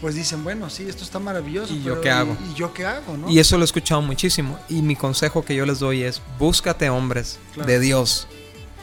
[0.00, 1.74] pues dicen, bueno, sí, esto está maravilloso.
[1.74, 2.36] ¿Y yo qué hago?
[2.48, 3.16] ¿Y, y yo qué hago?
[3.16, 3.30] ¿no?
[3.30, 4.58] Y eso lo he escuchado muchísimo.
[4.68, 7.68] Y mi consejo que yo les doy es, búscate hombres Claro.
[7.70, 8.26] de Dios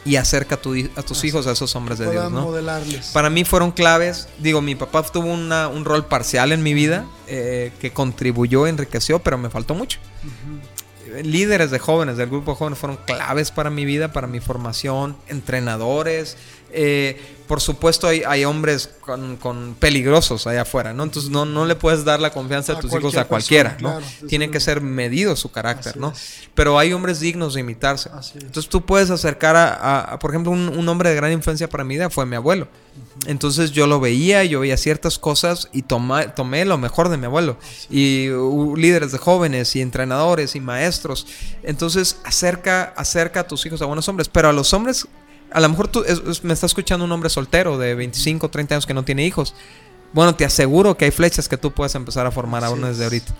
[0.05, 2.43] y acerca a, tu a tus Así hijos a esos hombres de Dios, ¿no?
[2.43, 3.07] modelarles.
[3.07, 4.29] Para mí fueron claves.
[4.39, 9.19] Digo, mi papá tuvo una- un rol parcial en mi vida eh, que contribuyó, enriqueció,
[9.19, 9.99] pero me faltó mucho.
[11.07, 14.39] Eh, Líderes de jóvenes, del grupo de jóvenes, fueron claves para mi vida, para mi
[14.39, 16.37] formación, entrenadores.
[16.71, 21.03] eh, por supuesto, hay, hay hombres con, con peligrosos allá afuera, ¿no?
[21.03, 23.93] Entonces, no, no le puedes dar la confianza de A tus hijos a cualquiera, persona,
[23.95, 23.99] ¿no?
[24.05, 26.11] claro, Tiene que ser medido su carácter, Así ¿no?
[26.11, 26.49] es.
[26.53, 28.09] Pero hay hombres dignos de imitarse.
[28.35, 31.69] Entonces tú puedes acercar a, a- a, por ejemplo, un, un hombre de gran influencia
[31.69, 32.67] para mi vida fue mi abuelo.
[33.27, 37.25] Entonces yo lo veía, yo veía ciertas cosas y toma- tomé lo mejor de mi
[37.25, 37.57] abuelo.
[37.89, 41.27] Y uh, líderes de jóvenes y entrenadores y maestros.
[41.63, 44.29] Entonces acerca, acerca a tus hijos a buenos hombres.
[44.29, 45.07] Pero a los hombres,
[45.51, 48.75] a lo mejor tú es- es- me está escuchando un hombre soltero de 25, 30
[48.75, 49.53] años que no tiene hijos.
[50.13, 52.97] Bueno, te aseguro que hay flechas que tú puedes empezar a formar Así aún desde
[52.99, 53.03] es.
[53.03, 53.33] ahorita.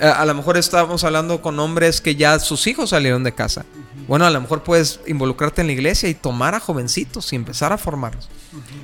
[0.00, 3.32] Eh, A, a lo mejor estamos hablando con hombres que ya sus hijos salieron de
[3.34, 3.64] casa.
[4.06, 7.72] Bueno, a lo mejor puedes involucrarte en la iglesia y tomar a jovencitos y empezar
[7.72, 8.28] a formarlos.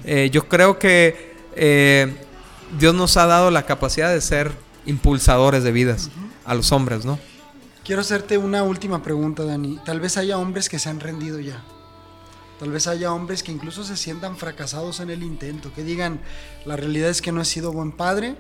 [0.05, 2.13] Eh, yo creo que eh,
[2.79, 4.51] Dios nos ha dado la capacidad de ser
[4.87, 6.11] impulsadores de vidas
[6.45, 7.19] a los hombres, ¿no?
[7.85, 9.79] Quiero hacerte una última pregunta, Dani.
[9.85, 11.63] Tal vez haya hombres que se han rendido ya.
[12.65, 16.19] Tal vez haya hombres que incluso se sientan fracasados en el intento, que digan,
[16.65, 18.37] la realidad es que no he sido buen padre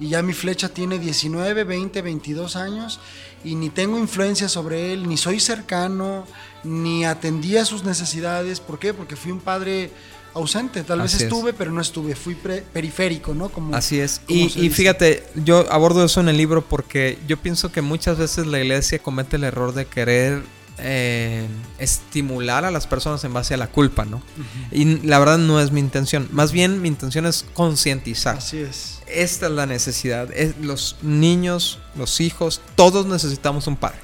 [0.00, 2.98] y ya mi flecha tiene 19, 20, 22 años
[3.44, 6.26] y ni tengo influencia sobre él, ni soy cercano,
[6.64, 8.58] ni atendí a sus necesidades.
[8.58, 8.92] ¿Por qué?
[8.92, 9.92] Porque fui un padre
[10.34, 10.82] ausente.
[10.82, 11.20] Tal vez es.
[11.20, 12.16] estuve, pero no estuve.
[12.16, 13.48] Fui periférico, ¿no?
[13.48, 14.20] Como, Así es.
[14.26, 18.18] como Y, y fíjate, yo abordo eso en el libro porque yo pienso que muchas
[18.18, 20.42] veces la iglesia comete el error de querer
[20.78, 21.46] eh,
[21.78, 24.22] estimular a las personas en base a la culpa, ¿no?
[24.70, 26.28] Y la verdad no es mi intención.
[26.32, 28.38] Más bien mi intención es concientizar.
[28.38, 29.00] Así es.
[29.06, 30.28] Esta es la necesidad.
[30.32, 33.98] Es- los niños, los hijos, todos necesitamos un padre.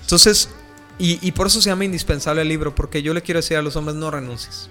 [0.00, 0.48] Entonces,
[0.98, 3.62] y, y por eso se llama indispensable el libro, porque yo le quiero decir a
[3.62, 4.68] los hombres, no renuncies.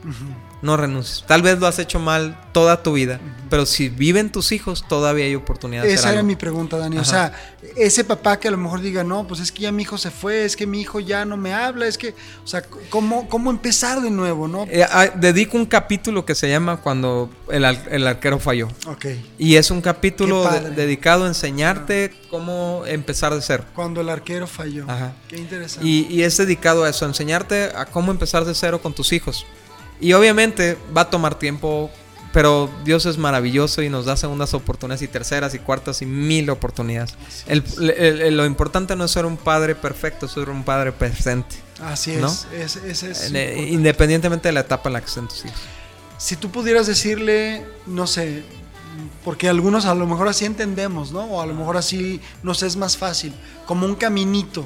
[0.61, 1.25] No renuncies.
[1.27, 3.19] Tal vez lo has hecho mal toda tu vida,
[3.49, 6.27] pero si viven tus hijos, todavía hay oportunidad de Esa hacer era algo.
[6.27, 6.97] mi pregunta, Dani.
[6.99, 7.33] O sea,
[7.75, 10.11] ese papá que a lo mejor diga, no, pues es que ya mi hijo se
[10.11, 12.13] fue, es que mi hijo ya no me habla, es que,
[12.43, 14.65] o sea, ¿cómo, cómo empezar de nuevo, no?
[14.69, 18.67] Eh, ah, dedico un capítulo que se llama Cuando el, el arquero falló.
[18.87, 19.05] Ok.
[19.37, 23.65] Y es un capítulo de- dedicado a enseñarte cómo empezar de cero.
[23.75, 24.85] Cuando el arquero falló.
[24.87, 25.13] Ajá.
[25.27, 25.87] Qué interesante.
[25.87, 29.11] Y, y es dedicado a eso, a enseñarte a cómo empezar de cero con tus
[29.13, 29.45] hijos.
[29.99, 31.89] Y obviamente va a tomar tiempo,
[32.33, 36.49] pero Dios es maravilloso y nos da segundas oportunidades y terceras y cuartas y mil
[36.49, 37.13] oportunidades.
[37.45, 40.91] El- el- el- lo importante no es ser un padre perfecto, es ser un padre
[40.91, 41.55] presente.
[41.83, 42.27] Así ¿no?
[42.27, 42.47] es.
[42.53, 45.59] es, es- es eh, independientemente de la etapa en la que estén tus hijos.
[46.17, 48.43] Si tú pudieras decirle, no sé,
[49.23, 51.23] porque algunos a lo mejor así entendemos, ¿no?
[51.25, 53.33] O a lo mejor así nos es más fácil,
[53.65, 54.65] como un caminito.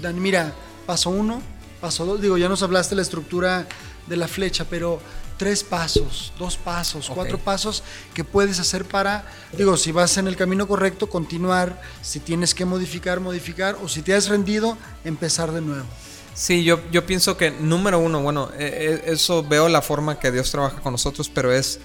[0.00, 0.52] Dani, mira,
[0.84, 1.42] paso uno,
[1.80, 3.66] paso dos, digo, ya nos hablaste de la estructura
[4.06, 5.00] de la flecha, pero
[5.38, 7.82] tres pasos, dos pasos, cuatro pasos
[8.14, 9.24] que puedes hacer para,
[9.56, 14.02] digo, si vas en el camino correcto, continuar, si tienes que modificar, modificar, o si
[14.02, 15.86] te has rendido, empezar de nuevo.
[16.34, 20.30] Sí, yo, yo pienso que número uno, bueno, eh, eh, eso veo la forma que
[20.32, 21.80] Dios trabaja con nosotros, pero es,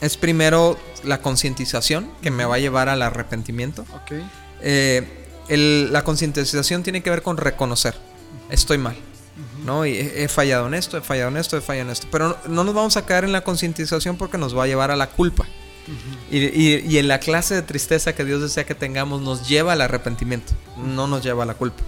[0.00, 3.82] es primero la concientización que me va a llevar al arrepentimiento.
[3.94, 4.12] ¿Ok?
[4.62, 7.94] Eh, el- la concientización tiene que ver con reconocer,
[8.54, 8.96] estoy mal,
[9.64, 9.84] ¿no?
[9.86, 12.36] Y he, fallado en esto, he fallado en esto, he fallado en esto, pero no,
[12.48, 15.08] no nos vamos a caer en la concientización porque nos va a llevar a la
[15.10, 15.44] culpa.
[16.30, 19.74] Y, y- y en la clase de tristeza que Dios desea que tengamos nos lleva
[19.74, 21.82] al arrepentimiento, no nos lleva a la culpa.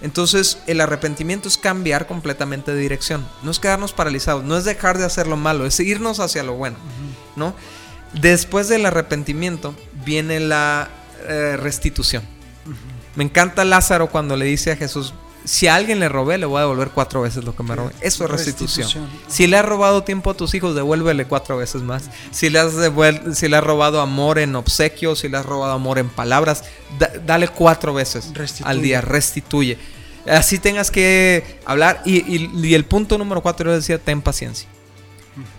[0.00, 3.26] Entonces, el arrepentimiento es cambiar completamente de dirección.
[3.42, 6.54] No es quedarnos paralizados, no es dejar de hacer lo malo, es irnos hacia lo
[6.54, 6.76] bueno,
[7.36, 7.54] ¿no?
[8.14, 9.74] Después del arrepentimiento
[10.06, 10.88] viene la
[11.28, 12.22] eh, restitución.
[13.14, 15.12] Me encanta Lázaro cuando le dice a Jesús,
[15.44, 17.92] si a alguien le robé, le voy a devolver cuatro veces lo que me robé.
[18.00, 18.88] Eso es restitución.
[19.28, 22.10] Si le has robado tiempo a tus hijos, devuélvele cuatro veces más.
[22.30, 22.72] Si le has,
[23.34, 26.64] si le has robado amor en obsequios, si le has robado amor en palabras,
[27.26, 28.32] dale cuatro veces
[28.64, 29.78] al día, restituye.
[30.26, 32.00] Así tengas que hablar.
[32.06, 34.68] Y, el punto número cuatro yo decía, ten paciencia.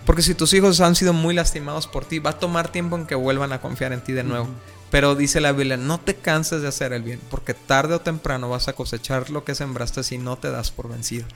[0.04, 3.06] Porque si tus hijos han sido muy lastimados por ti, va a tomar tiempo en
[3.06, 4.48] que vuelvan a confiar en ti de nuevo.
[4.90, 8.48] Pero dice la Biblia, no te canses de hacer el bien, porque tarde o temprano
[8.48, 11.26] vas a cosechar lo que sembraste si no te das por vencido.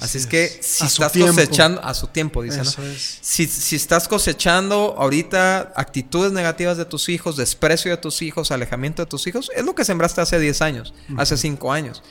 [0.00, 2.64] Así, es que si estás cosechando, a su tiempo, dice, ¿no?
[3.20, 9.02] Si, si, estás cosechando ahorita actitudes negativas de tus hijos, desprecio de tus hijos, alejamiento
[9.02, 12.02] de tus hijos, es lo que sembraste hace 10 años, hace 5 años.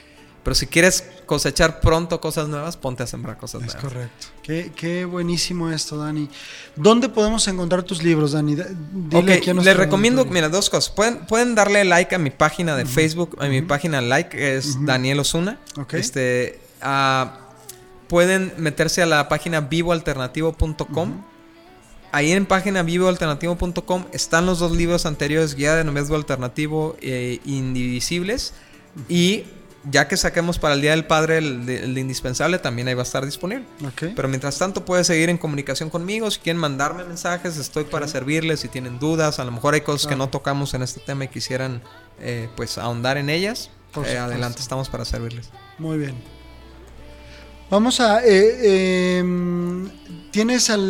[0.46, 3.76] Pero si quieres cosechar pronto cosas nuevas, ponte a sembrar cosas nuevas.
[3.78, 4.28] Es correcto.
[4.44, 6.30] Qué, qué, buenísimo esto, Dani.
[6.76, 8.56] ¿Dónde podemos encontrar tus libros, Dani?
[8.56, 10.92] Dile les recomiendo, mira, dos cosas.
[10.92, 15.22] Pueden, pueden darle like a mi página de Facebook, a mi página like, es Daniel
[15.22, 15.60] Osuna.
[15.94, 17.40] Este, ah,
[18.08, 21.24] pueden meterse a la página vivoalternativo.com.
[22.12, 28.54] Ahí en página vivoalternativo.com están los dos libros anteriores, Guía de Noviazgo Alternativo e Indivisibles.
[29.10, 29.46] Y
[29.90, 33.26] ya que saquemos para el Día del Padre el, indispensable, también ahí va a estar
[33.26, 33.66] disponible.
[34.00, 36.30] Pero mientras tanto puedes seguir en comunicación conmigo.
[36.32, 38.62] Si quieren mandarme mensajes, estoy para servirles.
[38.62, 41.28] Si tienen dudas, a lo mejor hay cosas que no tocamos en este tema y
[41.28, 41.82] quisieran
[42.20, 43.70] eh, pues ahondar en ellas.
[44.06, 45.50] Eh, adelante, estamos para servirles.
[45.78, 46.16] Muy bien.
[47.70, 48.24] Vamos a...
[48.26, 49.90] Eh, em,
[50.32, 50.82] ¿Tienes al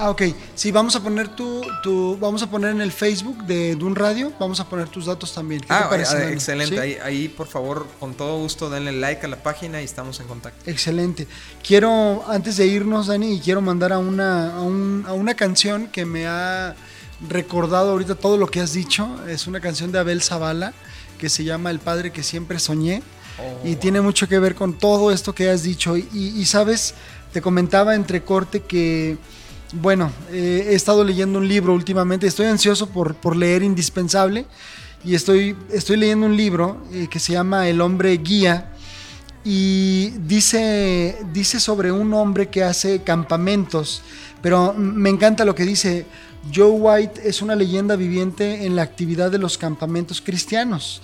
[0.00, 0.22] Ah, ok.
[0.54, 4.32] Sí, vamos a poner tu, tu, vamos a poner en el Facebook de Dun Radio,
[4.40, 5.60] vamos a poner tus datos también.
[5.68, 6.80] ah, parece, excelente.
[6.80, 10.26] Ahí, ahí, por favor, con todo gusto, denle like a la página y estamos en
[10.26, 10.70] contacto.
[10.70, 11.26] Excelente.
[11.62, 16.06] Quiero, antes de irnos, Dani, quiero mandar a una, a, un, a una canción que
[16.06, 16.74] me ha
[17.28, 19.06] recordado ahorita todo lo que has dicho.
[19.28, 20.72] Es una canción de Abel Zavala
[21.18, 23.02] que se llama El Padre que siempre soñé.
[23.38, 25.98] Oh, y tiene mucho que ver con todo esto que has dicho.
[25.98, 26.94] Y, y sabes,
[27.34, 29.18] te comentaba entre corte que
[29.72, 34.46] bueno, eh, he estado leyendo un libro últimamente, estoy ansioso por, leer Indispensable
[35.04, 38.72] y estoy, estoy leyendo un libro eh, que se llama El hombre guía
[39.44, 44.02] y dice, dice sobre un hombre que hace campamentos,
[44.42, 46.06] pero me encanta lo que dice,
[46.54, 51.02] Joe White es una leyenda viviente en la actividad de los campamentos cristianos.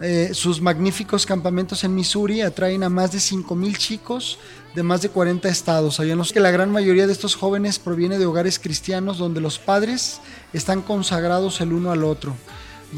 [0.00, 4.38] Eh, sus magníficos campamentos en Missouri atraen a más de 5.000 chicos
[4.74, 6.00] de más de 40 estados.
[6.00, 10.20] Hay que la gran mayoría de estos jóvenes proviene de hogares cristianos donde los padres
[10.52, 12.34] están consagrados el uno al otro.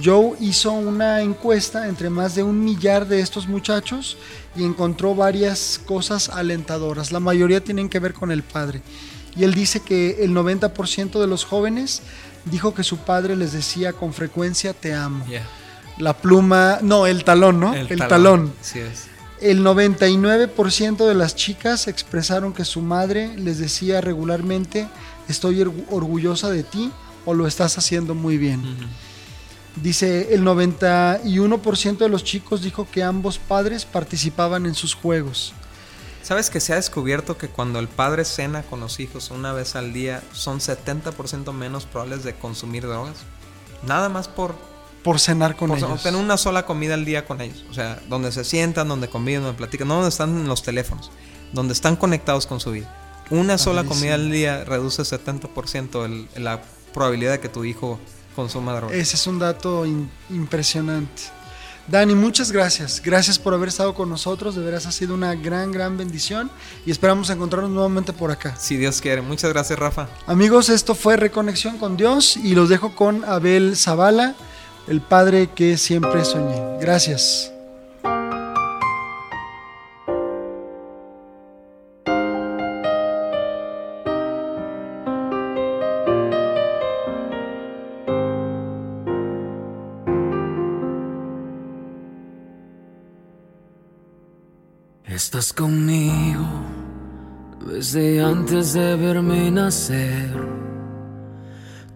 [0.02, 4.16] Joe hizo una encuesta entre más de un millar de estos muchachos
[4.54, 7.12] y encontró varias cosas alentadoras.
[7.12, 8.82] La mayoría tienen que ver con el padre.
[9.36, 12.02] Y él dice que el 90% de los jóvenes
[12.46, 15.24] dijo que su padre les decía con frecuencia te amo.
[15.98, 17.74] La pluma, no, el talón, ¿no?
[17.74, 18.52] El, talón.
[18.60, 19.08] es.
[19.40, 24.88] El 99% de las chicas expresaron que su madre les decía regularmente,
[25.28, 26.90] estoy orgullosa de ti
[27.24, 28.62] o lo estás haciendo muy bien.
[29.76, 35.52] Dice, el 91% de los chicos dijo que ambos padres participaban en sus juegos.
[36.22, 39.76] ¿Sabes que se ha descubierto que cuando el padre cena con los hijos una vez
[39.76, 43.18] al día son 70% menos probables de consumir drogas?
[43.86, 44.56] Nada más por
[45.06, 46.02] por cenar con ellos.
[46.02, 47.64] Tener una sola comida al día con ellos.
[47.70, 51.12] O sea, donde se sientan, donde conviven, donde platican, no donde están en los teléfonos,
[51.52, 52.92] donde están conectados con su vida.
[53.30, 56.60] Una sola comida al día reduce 70% la
[56.92, 58.00] probabilidad de que tu hijo
[58.34, 58.96] consuma drogas.
[58.96, 59.86] Ese es un dato
[60.28, 61.22] impresionante.
[61.86, 63.00] Dani, muchas gracias.
[63.00, 64.56] Gracias por haber estado con nosotros.
[64.56, 66.50] De veras ha sido una gran, gran bendición.
[66.84, 68.56] Y esperamos encontrarnos nuevamente por acá.
[68.56, 69.22] Si Dios quiere.
[69.22, 70.08] Muchas gracias, Rafa.
[70.26, 72.36] Amigos, esto fue Reconexión con Dios.
[72.36, 74.34] Y los dejo con Abel Zavala
[74.86, 76.78] el Padre que siempre soñé.
[76.80, 77.52] Gracias.
[95.04, 96.44] Estás conmigo
[97.66, 100.65] desde antes de verme nacer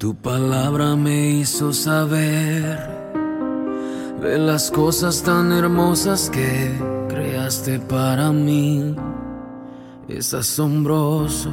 [0.00, 2.78] tu palabra me hizo saber
[4.22, 6.72] de las cosas tan hermosas que
[7.06, 8.96] creaste para mí.
[10.08, 11.50] Es asombroso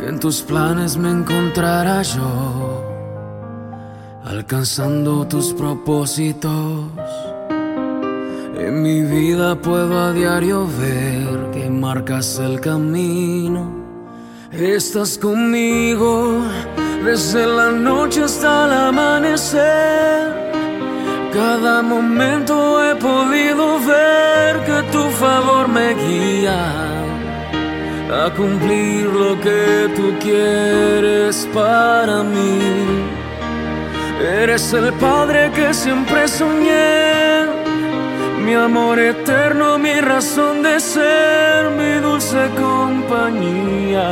[0.00, 2.82] que en tus planes me encontrara yo,
[4.24, 6.90] alcanzando tus propósitos.
[8.58, 13.80] En mi vida puedo a diario ver que marcas el camino.
[14.50, 16.42] Estás conmigo
[17.04, 20.32] desde la noche hasta el amanecer.
[21.32, 26.60] Cada momento he podido ver que tu favor me guía
[28.24, 32.60] a cumplir lo que tú quieres para mí.
[34.42, 37.46] Eres el Padre que siempre soñé,
[38.44, 44.08] mi amor eterno, mi razón de ser, mi dulce compañía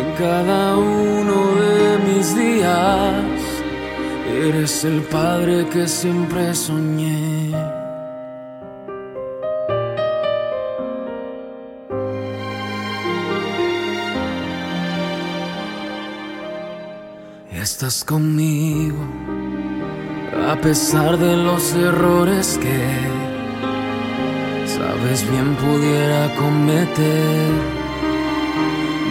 [0.00, 1.57] en cada uno de
[4.68, 7.54] Eres el Padre que siempre soñé.
[17.50, 18.98] Estás conmigo
[20.50, 22.78] a pesar de los errores que
[24.66, 27.52] sabes bien pudiera cometer.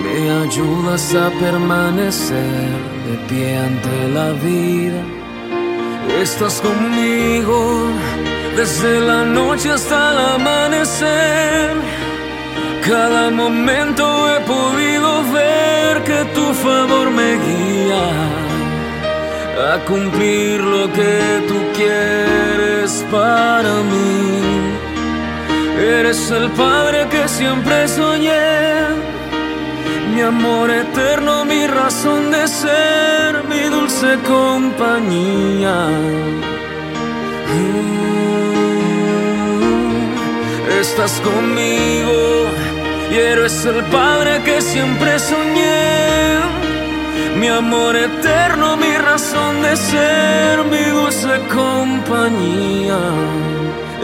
[0.04, 2.78] Me ayudas a permanecer
[3.08, 5.18] de pie ante la vida.
[6.22, 7.92] Estás conmigo
[8.56, 11.72] desde la noche hasta el amanecer.
[12.88, 18.06] Cada momento he podido ver que tu favor me guía
[19.74, 24.78] a cumplir lo que tú quieres para mí.
[25.80, 28.88] Eres el Padre que siempre soñé,
[30.18, 35.78] mi amor eterno, mi razón de ser, mi dulce compañía.
[37.54, 38.08] Mm,
[40.82, 42.20] Estás conmigo
[43.12, 46.40] y eres el Padre que siempre soñé.
[47.40, 53.02] Mi amor eterno, mi razón de ser, mi dulce compañía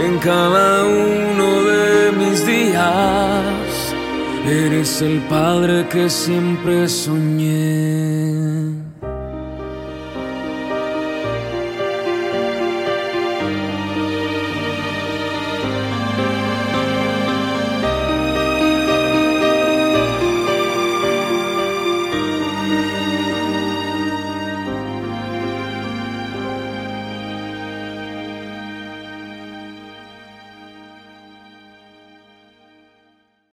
[0.06, 3.63] en cada uno de mis días.
[4.46, 8.33] Eres el Padre que siempre soñé.